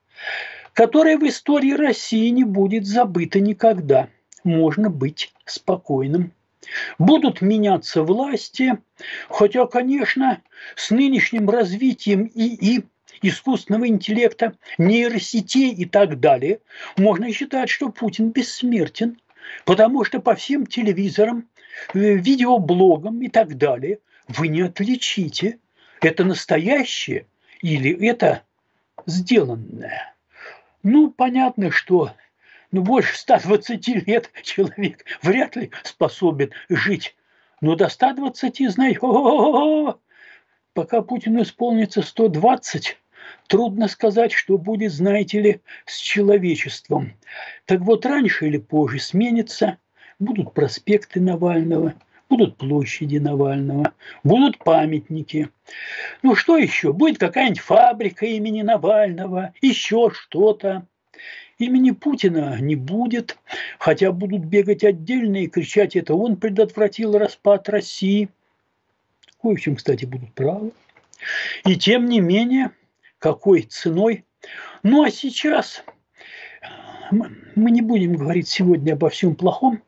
которая 0.72 1.18
в 1.18 1.26
истории 1.26 1.72
России 1.72 2.28
не 2.28 2.44
будет 2.44 2.86
забыта 2.86 3.40
никогда. 3.40 4.08
Можно 4.44 4.90
быть 4.90 5.32
спокойным. 5.44 6.32
Будут 6.98 7.42
меняться 7.42 8.02
власти, 8.02 8.78
хотя, 9.28 9.66
конечно, 9.66 10.40
с 10.76 10.90
нынешним 10.90 11.50
развитием 11.50 12.30
ИИ, 12.34 12.84
искусственного 13.20 13.88
интеллекта, 13.88 14.56
нейросетей 14.78 15.72
и 15.72 15.84
так 15.84 16.20
далее, 16.20 16.60
можно 16.96 17.32
считать, 17.32 17.68
что 17.68 17.88
Путин 17.88 18.30
бессмертен, 18.30 19.20
потому 19.64 20.04
что 20.04 20.20
по 20.20 20.34
всем 20.34 20.66
телевизорам, 20.66 21.48
э, 21.94 22.14
видеоблогам 22.14 23.22
и 23.22 23.28
так 23.28 23.56
далее 23.58 23.98
вы 24.28 24.48
не 24.48 24.62
отличите, 24.62 25.58
это 26.00 26.24
настоящее 26.24 27.26
или 27.60 28.06
это 28.06 28.42
сделанное. 29.06 30.14
Ну, 30.82 31.10
понятно, 31.10 31.70
что 31.70 32.12
ну, 32.72 32.82
больше 32.82 33.16
120 33.16 34.06
лет 34.06 34.30
человек 34.42 35.04
вряд 35.22 35.56
ли 35.56 35.70
способен 35.84 36.50
жить. 36.68 37.14
Но 37.60 37.76
до 37.76 37.88
120, 37.88 38.70
знаете, 38.70 38.98
о 39.02 39.98
пока 40.74 41.02
Путину 41.02 41.42
исполнится 41.42 42.02
120, 42.02 42.98
трудно 43.46 43.88
сказать, 43.88 44.32
что 44.32 44.58
будет, 44.58 44.92
знаете 44.92 45.40
ли, 45.40 45.60
с 45.86 45.98
человечеством. 45.98 47.12
Так 47.66 47.80
вот, 47.80 48.06
раньше 48.06 48.48
или 48.48 48.58
позже 48.58 48.98
сменится, 48.98 49.78
будут 50.18 50.54
проспекты 50.54 51.20
Навального, 51.20 51.94
будут 52.32 52.56
площади 52.56 53.18
Навального, 53.18 53.92
будут 54.24 54.56
памятники. 54.56 55.50
Ну 56.22 56.34
что 56.34 56.56
еще? 56.56 56.94
Будет 56.94 57.18
какая-нибудь 57.18 57.60
фабрика 57.60 58.24
имени 58.24 58.62
Навального, 58.62 59.52
еще 59.60 60.10
что-то. 60.10 60.86
Имени 61.58 61.90
Путина 61.90 62.58
не 62.58 62.74
будет, 62.74 63.36
хотя 63.78 64.12
будут 64.12 64.46
бегать 64.46 64.82
отдельно 64.82 65.44
и 65.44 65.46
кричать, 65.46 65.94
это 65.94 66.14
он 66.14 66.36
предотвратил 66.36 67.18
распад 67.18 67.68
России. 67.68 68.30
Кое 69.42 69.56
в 69.56 69.60
чем, 69.60 69.76
кстати, 69.76 70.06
будут 70.06 70.32
правы. 70.32 70.72
И 71.66 71.76
тем 71.76 72.06
не 72.06 72.20
менее, 72.20 72.70
какой 73.18 73.60
ценой. 73.60 74.24
Ну 74.82 75.02
а 75.02 75.10
сейчас 75.10 75.84
мы 77.10 77.70
не 77.70 77.82
будем 77.82 78.16
говорить 78.16 78.48
сегодня 78.48 78.94
обо 78.94 79.10
всем 79.10 79.34
плохом, 79.34 79.82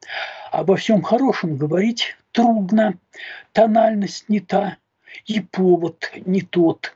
обо 0.53 0.77
всем 0.77 1.01
хорошем 1.01 1.57
говорить 1.57 2.19
трудно, 2.35 2.99
тональность 3.53 4.29
не 4.29 4.41
та 4.41 4.77
и 5.25 5.41
повод 5.41 6.11
не 6.27 6.43
тот. 6.43 6.95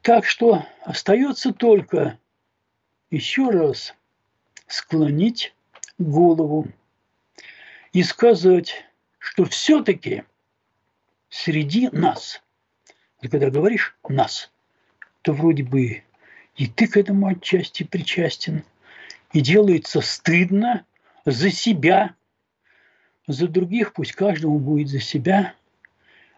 Так 0.00 0.24
что 0.24 0.64
остается 0.84 1.52
только 1.52 2.18
еще 3.10 3.50
раз 3.50 3.94
склонить 4.68 5.54
голову 5.98 6.68
и 7.92 8.02
сказать, 8.04 8.86
что 9.18 9.44
все-таки 9.44 10.22
среди 11.28 11.88
нас, 11.90 12.40
когда 13.20 13.50
говоришь 13.50 13.96
«нас», 14.08 14.50
то 15.22 15.32
вроде 15.32 15.64
бы 15.64 16.04
и 16.54 16.66
ты 16.66 16.86
к 16.86 16.96
этому 16.96 17.26
отчасти 17.26 17.82
причастен, 17.82 18.64
и 19.32 19.40
делается 19.40 20.00
стыдно 20.00 20.84
за 21.24 21.50
себя, 21.50 22.14
за 23.28 23.46
других 23.46 23.92
пусть 23.92 24.12
каждому 24.12 24.58
будет 24.58 24.88
за 24.88 24.98
себя, 24.98 25.54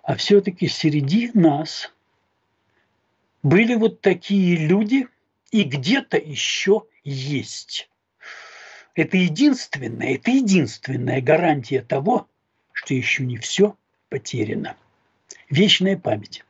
а 0.02 0.16
все-таки 0.16 0.68
среди 0.68 1.30
нас 1.32 1.90
были 3.42 3.74
вот 3.74 4.02
такие 4.02 4.56
люди– 4.56 5.08
и 5.50 5.64
где-то 5.64 6.16
еще 6.16 6.84
есть. 7.04 7.88
Это 8.94 9.16
единственная, 9.16 10.14
это 10.14 10.30
единственная 10.30 11.20
гарантия 11.20 11.82
того, 11.82 12.28
что 12.72 12.94
еще 12.94 13.24
не 13.24 13.36
все 13.36 13.76
потеряно. 14.08 14.76
Вечная 15.48 15.96
память. 15.96 16.44